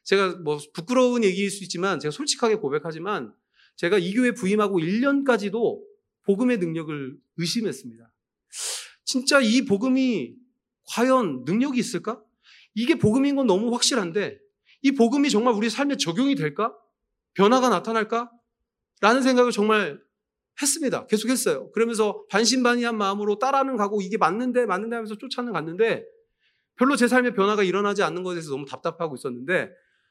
제가 0.05 0.37
뭐 0.45 0.59
부끄러운 0.75 1.25
얘기일 1.25 1.51
수 1.51 1.65
있지만 1.65 1.99
제가 1.99 2.13
솔직하게 2.13 2.57
고백하지만 2.57 3.35
제가 3.77 3.99
이 3.99 4.13
교회 4.15 4.33
부임하고 4.33 4.79
1년까지도 4.79 5.81
복음의 6.25 6.59
능력을 6.59 7.17
의심했습니다. 7.39 8.13
진짜 9.05 9.41
이 9.41 9.63
복음이 9.65 10.35
과연 10.85 11.45
능력이 11.47 11.81
있을까? 11.81 12.23
이게 12.75 12.97
복음인 12.97 13.37
건 13.37 13.47
너무 13.47 13.73
확실한데 13.73 14.39
이 14.83 14.93
복음이 14.93 15.31
정말 15.31 15.55
우리 15.55 15.69
삶에 15.69 15.97
적용이 15.97 16.35
될까? 16.35 16.75
변화가 17.35 17.69
나타날까? 17.69 18.31
라는 19.01 19.23
생각을 19.23 19.53
정말 19.53 20.01
했습니다. 20.61 21.07
계속 21.07 21.29
했어요. 21.31 21.71
그러면서 21.73 22.25
반신반의한 22.31 22.97
마음으로 22.97 23.39
따라는 23.39 23.77
가고 23.77 24.03
이게 24.03 24.17
맞는데 24.17 24.67
맞는데 24.67 24.97
하면서 24.97 25.17
쫓아는 25.17 25.53
갔는데 25.53 26.05
별로 26.77 26.97
제 26.97 27.09
삶에 27.09 27.33
변화가 27.33 27.63
일어나지 27.63 28.03
않는 28.03 28.23
것에 28.23 28.37
대해서 28.37 28.51
너무 28.51 28.67
답답하고 28.67 29.15
있었는데 29.15 29.71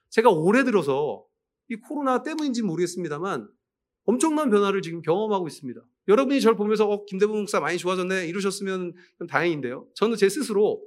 제가 0.09 0.30
올해 0.30 0.63
들어서 0.63 1.26
이 1.70 1.76
코로나 1.76 2.24
때문인지 2.24 2.63
모르겠습니다만 2.63 3.47
엄청난 4.05 4.49
변화를 4.49 4.82
지금 4.82 5.01
경험하고 5.01 5.47
있습니다. 5.47 5.82
여러분이 6.07 6.41
저를 6.41 6.57
보면서 6.57 6.89
어, 6.89 7.05
김대범 7.05 7.38
목사 7.38 7.59
많이 7.59 7.78
좋아졌네 7.78 8.28
이러셨으면 8.28 8.93
다행인데요. 9.30 9.88
저는 9.95 10.15
제 10.15 10.30
스스로 10.30 10.82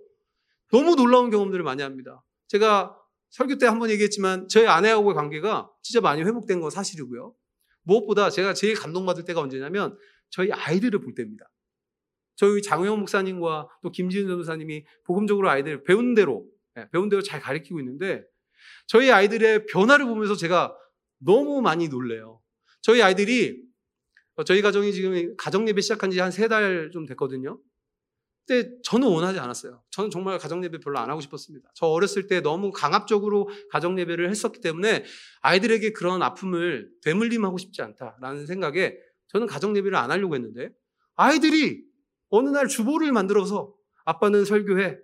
너무 0.72 0.97
놀라운 0.97 1.30
경험들을 1.30 1.62
많이 1.62 1.83
합니다. 1.83 2.24
제가 2.49 2.99
설교 3.33 3.59
때 3.59 3.66
한 3.66 3.78
번 3.80 3.91
얘기했지만 3.91 4.49
저희 4.49 4.66
아내하고의 4.66 5.14
관계가 5.14 5.70
진짜 5.83 6.01
많이 6.01 6.22
회복된 6.22 6.61
건 6.61 6.70
사실이고요. 6.70 7.35
무엇보다 7.83 8.30
제가 8.30 8.55
제일 8.55 8.74
감동받을 8.74 9.24
때가 9.24 9.41
언제냐면 9.41 9.97
저희 10.30 10.53
아이들을 10.53 11.01
볼 11.01 11.14
때입니다. 11.14 11.51
저희 12.37 12.62
장우영 12.62 12.99
목사님과 13.01 13.68
또 13.83 13.91
김지은 13.91 14.26
전도사님이 14.28 14.85
복음적으로 15.05 15.51
아이들 15.51 15.83
배운 15.83 16.14
대로 16.14 16.47
예, 16.78 16.89
배운 16.93 17.09
대로 17.09 17.22
잘 17.22 17.41
가르치고 17.41 17.80
있는데 17.80 18.24
저희 18.87 19.11
아이들의 19.11 19.66
변화를 19.66 20.07
보면서 20.07 20.37
제가 20.37 20.74
너무 21.18 21.61
많이 21.62 21.89
놀래요. 21.89 22.41
저희 22.80 23.03
아이들이 23.03 23.62
어, 24.37 24.45
저희 24.45 24.62
가정이 24.62 24.93
지금 24.93 25.37
가정 25.37 25.68
예배 25.68 25.80
시작한 25.83 26.11
지 26.11 26.20
한 26.20 26.30
세 26.33 26.49
달 26.49 26.91
좀 26.93 27.07
됐거든요. 27.07 27.59
근데 28.47 28.70
저는 28.82 29.09
원하지 29.09 29.38
않았어요. 29.38 29.82
저는 29.90 30.11
정말 30.11 30.38
가정 30.38 30.64
예배 30.64 30.78
별로 30.78 30.99
안 30.99 31.11
하고 31.11 31.20
싶었습니다. 31.20 31.70
저 31.74 31.86
어렸을 31.86 32.26
때 32.26 32.40
너무 32.40 32.72
강압적으로 32.72 33.49
가정 33.70 33.99
예배를 33.99 34.30
했었기 34.30 34.61
때문에 34.61 35.05
아이들에게 35.43 35.93
그런 35.93 36.22
아픔을 36.22 36.90
되물림하고 37.03 37.59
싶지 37.59 37.82
않다라는 37.82 38.47
생각에 38.47 38.97
저는 39.28 39.47
가정 39.47 39.76
예배를 39.76 39.97
안 39.97 40.11
하려고 40.11 40.34
했는데 40.34 40.70
아이들이 41.14 41.84
어느 42.30 42.49
날 42.49 42.66
주보를 42.66 43.12
만들어서 43.12 43.74
아빠는 44.05 44.45
설교해, 44.45 44.99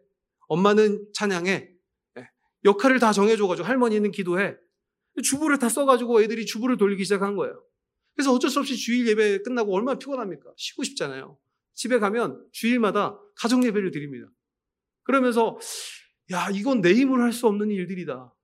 엄마는 0.49 1.07
찬양해, 1.13 1.71
예, 2.19 2.29
역할을 2.65 2.99
다 2.99 3.13
정해줘가지고 3.13 3.67
할머니는 3.69 4.11
기도해. 4.11 4.57
주부를 5.23 5.59
다 5.59 5.69
써가지고 5.69 6.23
애들이 6.23 6.47
주부를 6.47 6.77
돌리기 6.77 7.05
시작한 7.05 7.37
거예요. 7.37 7.63
그래서 8.15 8.33
어쩔 8.33 8.51
수 8.51 8.59
없이 8.59 8.77
주일 8.77 9.07
예배 9.07 9.43
끝나고 9.43 9.75
얼마나 9.75 9.99
피곤합니까? 9.99 10.51
쉬고 10.57 10.83
싶잖아요. 10.83 11.39
집에 11.79 12.01
가면 12.01 12.45
주일마다 12.51 13.17
가정 13.37 13.63
예배를 13.65 13.93
드립니다. 13.93 14.27
그러면서 15.05 15.57
야 16.33 16.49
이건 16.53 16.81
내 16.81 16.93
힘으로 16.93 17.23
할 17.23 17.33
수 17.33 17.47
없는 17.47 17.71
일들이다. 17.71 18.35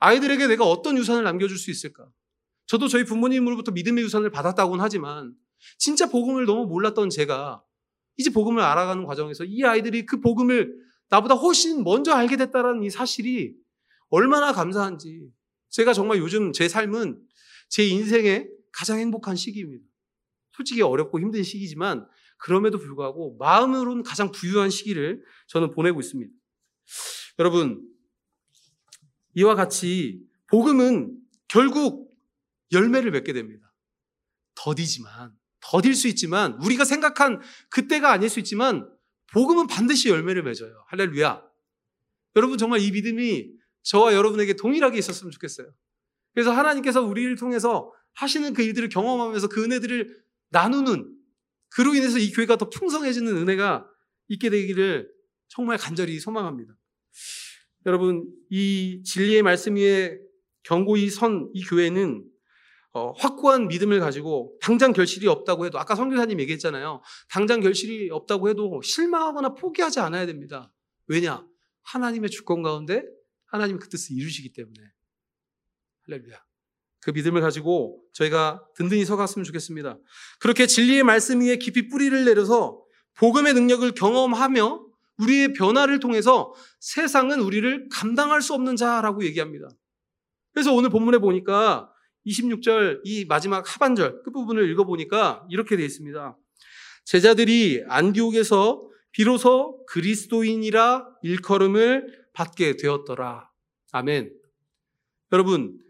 아이들에게 0.00 0.48
내가 0.48 0.64
어떤 0.64 0.98
유산을 0.98 1.22
남겨줄 1.22 1.56
수 1.56 1.70
있을까? 1.70 2.04
저도 2.66 2.88
저희 2.88 3.04
부모님으로부터 3.04 3.70
믿음의 3.70 4.02
유산을 4.02 4.30
받았다고는 4.30 4.82
하지만 4.82 5.34
진짜 5.78 6.08
복음을 6.08 6.46
너무 6.46 6.66
몰랐던 6.66 7.10
제가 7.10 7.62
이제 8.16 8.30
복음을 8.30 8.60
알아가는 8.60 9.04
과정에서 9.04 9.44
이 9.44 9.62
아이들이 9.62 10.04
그 10.04 10.20
복음을 10.20 10.74
나보다 11.10 11.36
훨씬 11.36 11.84
먼저 11.84 12.12
알게 12.12 12.36
됐다는 12.36 12.82
이 12.82 12.90
사실이 12.90 13.54
얼마나 14.08 14.52
감사한지 14.52 15.30
제가 15.70 15.92
정말 15.92 16.18
요즘 16.18 16.52
제 16.52 16.68
삶은 16.68 17.22
제 17.68 17.86
인생의 17.86 18.48
가장 18.72 18.98
행복한 18.98 19.36
시기입니다. 19.36 19.84
솔직히 20.56 20.82
어렵고 20.82 21.20
힘든 21.20 21.44
시기지만 21.44 22.08
그럼에도 22.44 22.76
불구하고 22.76 23.38
마음으로는 23.38 24.02
가장 24.02 24.30
부유한 24.30 24.68
시기를 24.68 25.24
저는 25.46 25.70
보내고 25.70 25.98
있습니다. 26.00 26.30
여러분, 27.38 27.82
이와 29.32 29.54
같이 29.54 30.20
복음은 30.48 31.18
결국 31.48 32.14
열매를 32.70 33.12
맺게 33.12 33.32
됩니다. 33.32 33.72
더디지만, 34.56 35.34
더딜 35.60 35.94
수 35.94 36.06
있지만, 36.06 36.52
우리가 36.62 36.84
생각한 36.84 37.40
그때가 37.70 38.12
아닐 38.12 38.28
수 38.28 38.40
있지만, 38.40 38.90
복음은 39.32 39.66
반드시 39.66 40.10
열매를 40.10 40.42
맺어요. 40.42 40.84
할렐루야. 40.88 41.42
여러분, 42.36 42.58
정말 42.58 42.80
이 42.80 42.90
믿음이 42.90 43.54
저와 43.84 44.12
여러분에게 44.12 44.52
동일하게 44.52 44.98
있었으면 44.98 45.30
좋겠어요. 45.30 45.72
그래서 46.34 46.52
하나님께서 46.52 47.00
우리를 47.00 47.34
통해서 47.36 47.90
하시는 48.12 48.52
그 48.52 48.60
일들을 48.60 48.90
경험하면서 48.90 49.48
그 49.48 49.64
은혜들을 49.64 50.24
나누는 50.50 51.23
그로 51.74 51.94
인해서 51.94 52.18
이 52.18 52.30
교회가 52.30 52.56
더 52.56 52.70
풍성해지는 52.70 53.36
은혜가 53.36 53.86
있게 54.28 54.50
되기를 54.50 55.10
정말 55.48 55.76
간절히 55.76 56.18
소망합니다. 56.20 56.74
여러분, 57.86 58.26
이 58.50 59.02
진리의 59.04 59.42
말씀 59.42 59.76
위에 59.76 60.18
경고히 60.62 61.10
선 61.10 61.50
이 61.52 61.62
교회는 61.64 62.24
어, 62.92 63.10
확고한 63.10 63.66
믿음을 63.66 63.98
가지고 63.98 64.56
당장 64.60 64.92
결실이 64.92 65.26
없다고 65.26 65.66
해도 65.66 65.80
아까 65.80 65.96
성교사님 65.96 66.38
얘기했잖아요. 66.40 67.02
당장 67.28 67.60
결실이 67.60 68.08
없다고 68.10 68.48
해도 68.48 68.80
실망하거나 68.82 69.54
포기하지 69.54 69.98
않아야 69.98 70.26
됩니다. 70.26 70.72
왜냐? 71.08 71.44
하나님의 71.82 72.30
주권 72.30 72.62
가운데 72.62 73.04
하나님 73.46 73.80
그 73.80 73.88
뜻을 73.88 74.16
이루시기 74.16 74.52
때문에. 74.52 74.80
할렐루야. 76.06 76.40
그 77.04 77.10
믿음을 77.10 77.42
가지고 77.42 78.02
저희가 78.14 78.64
든든히 78.76 79.04
서갔으면 79.04 79.44
좋겠습니다. 79.44 79.98
그렇게 80.40 80.66
진리의 80.66 81.02
말씀 81.02 81.42
위에 81.42 81.56
깊이 81.56 81.88
뿌리를 81.88 82.24
내려서 82.24 82.82
복음의 83.16 83.52
능력을 83.52 83.92
경험하며 83.92 84.86
우리의 85.18 85.52
변화를 85.52 86.00
통해서 86.00 86.54
세상은 86.80 87.40
우리를 87.40 87.88
감당할 87.92 88.40
수 88.40 88.54
없는 88.54 88.76
자라고 88.76 89.22
얘기합니다. 89.24 89.68
그래서 90.52 90.72
오늘 90.72 90.88
본문에 90.88 91.18
보니까 91.18 91.92
26절 92.26 93.02
이 93.04 93.26
마지막 93.26 93.72
하반절 93.72 94.22
끝부분을 94.22 94.70
읽어보니까 94.70 95.46
이렇게 95.50 95.76
되어 95.76 95.84
있습니다. 95.84 96.38
제자들이 97.04 97.84
안디옥에서 97.86 98.82
비로소 99.12 99.84
그리스도인이라 99.86 101.06
일컬음을 101.22 102.24
받게 102.32 102.78
되었더라. 102.78 103.50
아멘. 103.92 104.32
여러분, 105.32 105.83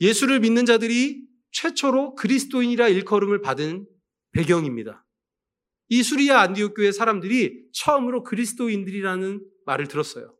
예수를 0.00 0.40
믿는 0.40 0.66
자들이 0.66 1.26
최초로 1.52 2.14
그리스도인이라 2.14 2.88
일컬음을 2.88 3.40
받은 3.40 3.86
배경입니다. 4.32 5.04
이 5.88 6.02
수리아 6.02 6.40
안디옥 6.40 6.74
교회 6.74 6.92
사람들이 6.92 7.64
처음으로 7.72 8.22
그리스도인들이라는 8.22 9.44
말을 9.64 9.88
들었어요. 9.88 10.36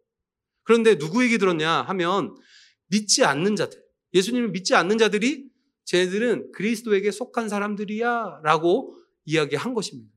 그런데 0.62 0.96
누구에게 0.96 1.38
들었냐 1.38 1.82
하면 1.82 2.36
믿지 2.88 3.24
않는 3.24 3.56
자들, 3.56 3.82
예수님을 4.14 4.50
믿지 4.50 4.74
않는 4.74 4.98
자들이 4.98 5.48
쟤들은 5.86 6.52
그리스도에게 6.52 7.10
속한 7.10 7.48
사람들이야 7.48 8.40
라고 8.44 8.94
이야기한 9.24 9.72
것입니다. 9.72 10.12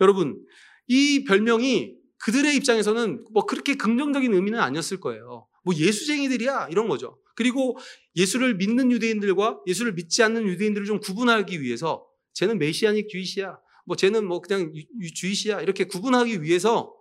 여러분, 0.00 0.40
이 0.86 1.24
별명이 1.24 1.96
그들의 2.18 2.54
입장에서는 2.56 3.24
뭐 3.32 3.46
그렇게 3.46 3.74
긍정적인 3.74 4.32
의미는 4.32 4.60
아니었을 4.60 5.00
거예요. 5.00 5.48
뭐 5.64 5.74
예수쟁이들이야 5.74 6.68
이런 6.70 6.88
거죠. 6.88 7.18
그리고 7.40 7.78
예수를 8.16 8.56
믿는 8.56 8.92
유대인들과 8.92 9.62
예수를 9.66 9.94
믿지 9.94 10.22
않는 10.22 10.46
유대인들을 10.46 10.86
좀 10.86 11.00
구분하기 11.00 11.62
위해서 11.62 12.06
쟤는 12.34 12.58
메시아닉 12.58 13.08
주이시야. 13.08 13.58
뭐 13.86 13.96
쟤는 13.96 14.26
뭐 14.26 14.42
그냥 14.42 14.70
주이시야. 15.14 15.62
이렇게 15.62 15.84
구분하기 15.84 16.42
위해서 16.42 16.94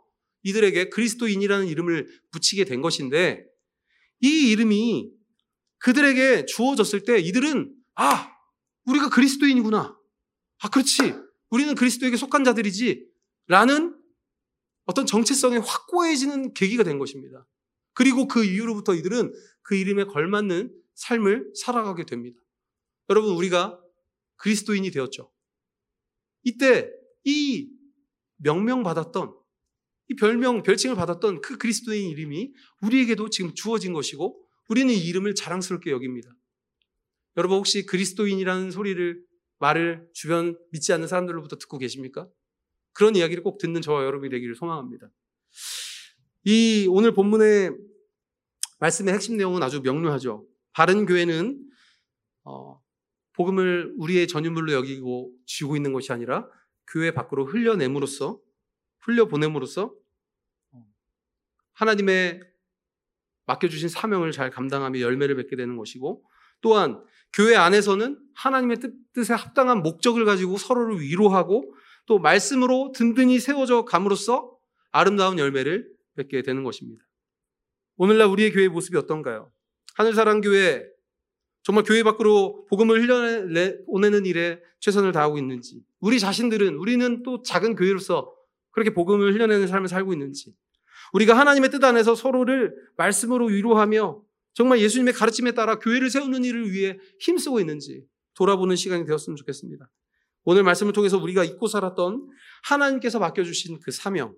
이들에게 0.43 0.87
그리스도인이라는 0.91 1.67
이름을 1.67 2.07
붙이게 2.31 2.63
된 2.63 2.81
것인데 2.81 3.43
이 4.21 4.51
이름이 4.51 5.11
그들에게 5.79 6.45
주어졌을 6.45 7.03
때 7.03 7.19
이들은 7.19 7.75
아, 7.95 8.31
우리가 8.85 9.09
그리스도인이구나. 9.09 9.93
아, 10.61 10.69
그렇지. 10.69 11.15
우리는 11.49 11.75
그리스도에게 11.75 12.15
속한 12.15 12.45
자들이지. 12.45 13.05
라는 13.47 13.93
어떤 14.85 15.05
정체성이 15.05 15.57
확고해지는 15.57 16.53
계기가 16.53 16.83
된 16.83 16.97
것입니다. 16.97 17.45
그리고 17.93 18.27
그 18.27 18.43
이후로부터 18.43 18.95
이들은 18.95 19.33
그 19.61 19.75
이름에 19.75 20.05
걸맞는 20.05 20.73
삶을 20.95 21.51
살아가게 21.55 22.05
됩니다. 22.05 22.39
여러분, 23.09 23.35
우리가 23.35 23.79
그리스도인이 24.37 24.89
되었죠. 24.91 25.31
이때 26.43 26.91
이 27.23 27.69
명명받았던, 28.37 29.35
이 30.09 30.15
별명, 30.15 30.63
별칭을 30.63 30.95
받았던 30.95 31.41
그 31.41 31.57
그리스도인 31.57 32.09
이름이 32.09 32.53
우리에게도 32.81 33.29
지금 33.29 33.53
주어진 33.53 33.93
것이고, 33.93 34.43
우리는 34.69 34.93
이 34.93 34.97
이름을 34.97 35.35
자랑스럽게 35.35 35.91
여깁니다. 35.91 36.29
여러분, 37.37 37.57
혹시 37.57 37.85
그리스도인이라는 37.85 38.71
소리를, 38.71 39.23
말을 39.59 40.07
주변 40.13 40.57
믿지 40.71 40.93
않는 40.93 41.07
사람들로부터 41.07 41.57
듣고 41.57 41.77
계십니까? 41.77 42.29
그런 42.93 43.15
이야기를 43.15 43.43
꼭 43.43 43.57
듣는 43.57 43.81
저와 43.81 44.05
여러분이 44.05 44.29
되기를 44.29 44.55
소망합니다. 44.55 45.09
이 46.43 46.87
오늘 46.89 47.13
본문의 47.13 47.75
말씀의 48.79 49.13
핵심 49.13 49.37
내용은 49.37 49.61
아주 49.61 49.81
명료하죠. 49.81 50.45
바른 50.71 51.05
교회는 51.05 51.59
어, 52.43 52.81
복음을 53.33 53.93
우리의 53.97 54.27
전유물로 54.27 54.71
여기고 54.73 55.31
쥐고 55.45 55.75
있는 55.75 55.93
것이 55.93 56.11
아니라 56.11 56.47
교회 56.87 57.11
밖으로 57.11 57.45
흘려냄으로써 57.45 58.39
흘려 58.99 59.27
보냄으로써 59.27 59.93
하나님의 61.73 62.41
맡겨주신 63.45 63.89
사명을 63.89 64.31
잘 64.31 64.49
감당하며 64.49 64.99
열매를 64.99 65.35
맺게 65.35 65.55
되는 65.55 65.77
것이고 65.77 66.23
또한 66.61 67.03
교회 67.33 67.55
안에서는 67.55 68.19
하나님의 68.35 68.77
뜻에 69.13 69.33
합당한 69.33 69.81
목적을 69.81 70.25
가지고 70.25 70.57
서로를 70.57 70.99
위로하고 70.99 71.73
또 72.05 72.19
말씀으로 72.19 72.91
든든히 72.93 73.39
세워져 73.39 73.85
감으로써 73.85 74.51
아름다운 74.91 75.39
열매를 75.39 75.89
맺게 76.19 76.41
되는 76.41 76.63
것입니다. 76.63 77.03
오늘날 77.97 78.27
우리의 78.27 78.51
교회의 78.51 78.69
모습이 78.69 78.97
어떤가요? 78.97 79.51
하늘사랑교회 79.95 80.85
정말 81.63 81.83
교회 81.83 82.03
밖으로 82.03 82.65
복음을 82.69 83.01
흘려보내는 83.01 84.25
일에 84.25 84.61
최선을 84.79 85.11
다하고 85.11 85.37
있는지, 85.37 85.83
우리 85.99 86.19
자신들은 86.19 86.75
우리는 86.75 87.23
또 87.23 87.41
작은 87.41 87.75
교회로서 87.75 88.33
그렇게 88.71 88.93
복음을 88.93 89.33
흘려내는 89.33 89.67
삶을 89.67 89.87
살고 89.89 90.13
있는지, 90.13 90.55
우리가 91.13 91.37
하나님의 91.37 91.69
뜻 91.69 91.83
안에서 91.83 92.15
서로를 92.15 92.75
말씀으로 92.97 93.47
위로하며 93.47 94.21
정말 94.53 94.79
예수님의 94.79 95.13
가르침에 95.13 95.51
따라 95.51 95.79
교회를 95.79 96.09
세우는 96.09 96.43
일을 96.43 96.71
위해 96.71 96.97
힘쓰고 97.19 97.59
있는지 97.59 98.05
돌아보는 98.35 98.75
시간이 98.75 99.05
되었으면 99.05 99.35
좋겠습니다. 99.37 99.89
오늘 100.43 100.63
말씀을 100.63 100.93
통해서 100.93 101.17
우리가 101.17 101.43
잊고 101.43 101.67
살았던 101.67 102.27
하나님께서 102.63 103.19
맡겨주신 103.19 103.79
그 103.81 103.91
사명, 103.91 104.35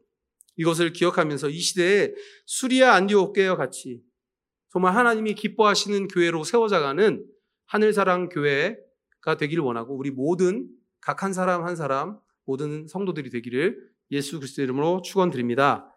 이것을 0.62 0.94
기억하면서 0.94 1.50
이 1.50 1.60
시대에 1.60 2.14
수리아 2.46 2.94
안디옥교회와 2.94 3.58
같이 3.58 4.02
정말 4.70 4.96
하나님이 4.96 5.34
기뻐하시는 5.34 6.08
교회로 6.08 6.44
세워져가는 6.44 7.26
하늘사랑 7.66 8.30
교회가 8.30 9.38
되기를 9.38 9.64
원하고 9.64 9.98
우리 9.98 10.12
모든 10.12 10.70
각 11.02 11.24
한 11.24 11.34
사람 11.34 11.66
한 11.66 11.76
사람 11.76 12.20
모든 12.46 12.88
성도들이 12.88 13.32
되기를 13.32 13.78
예수 14.12 14.40
그리스도 14.40 14.62
이름으로 14.62 15.02
축원드립니다. 15.02 15.91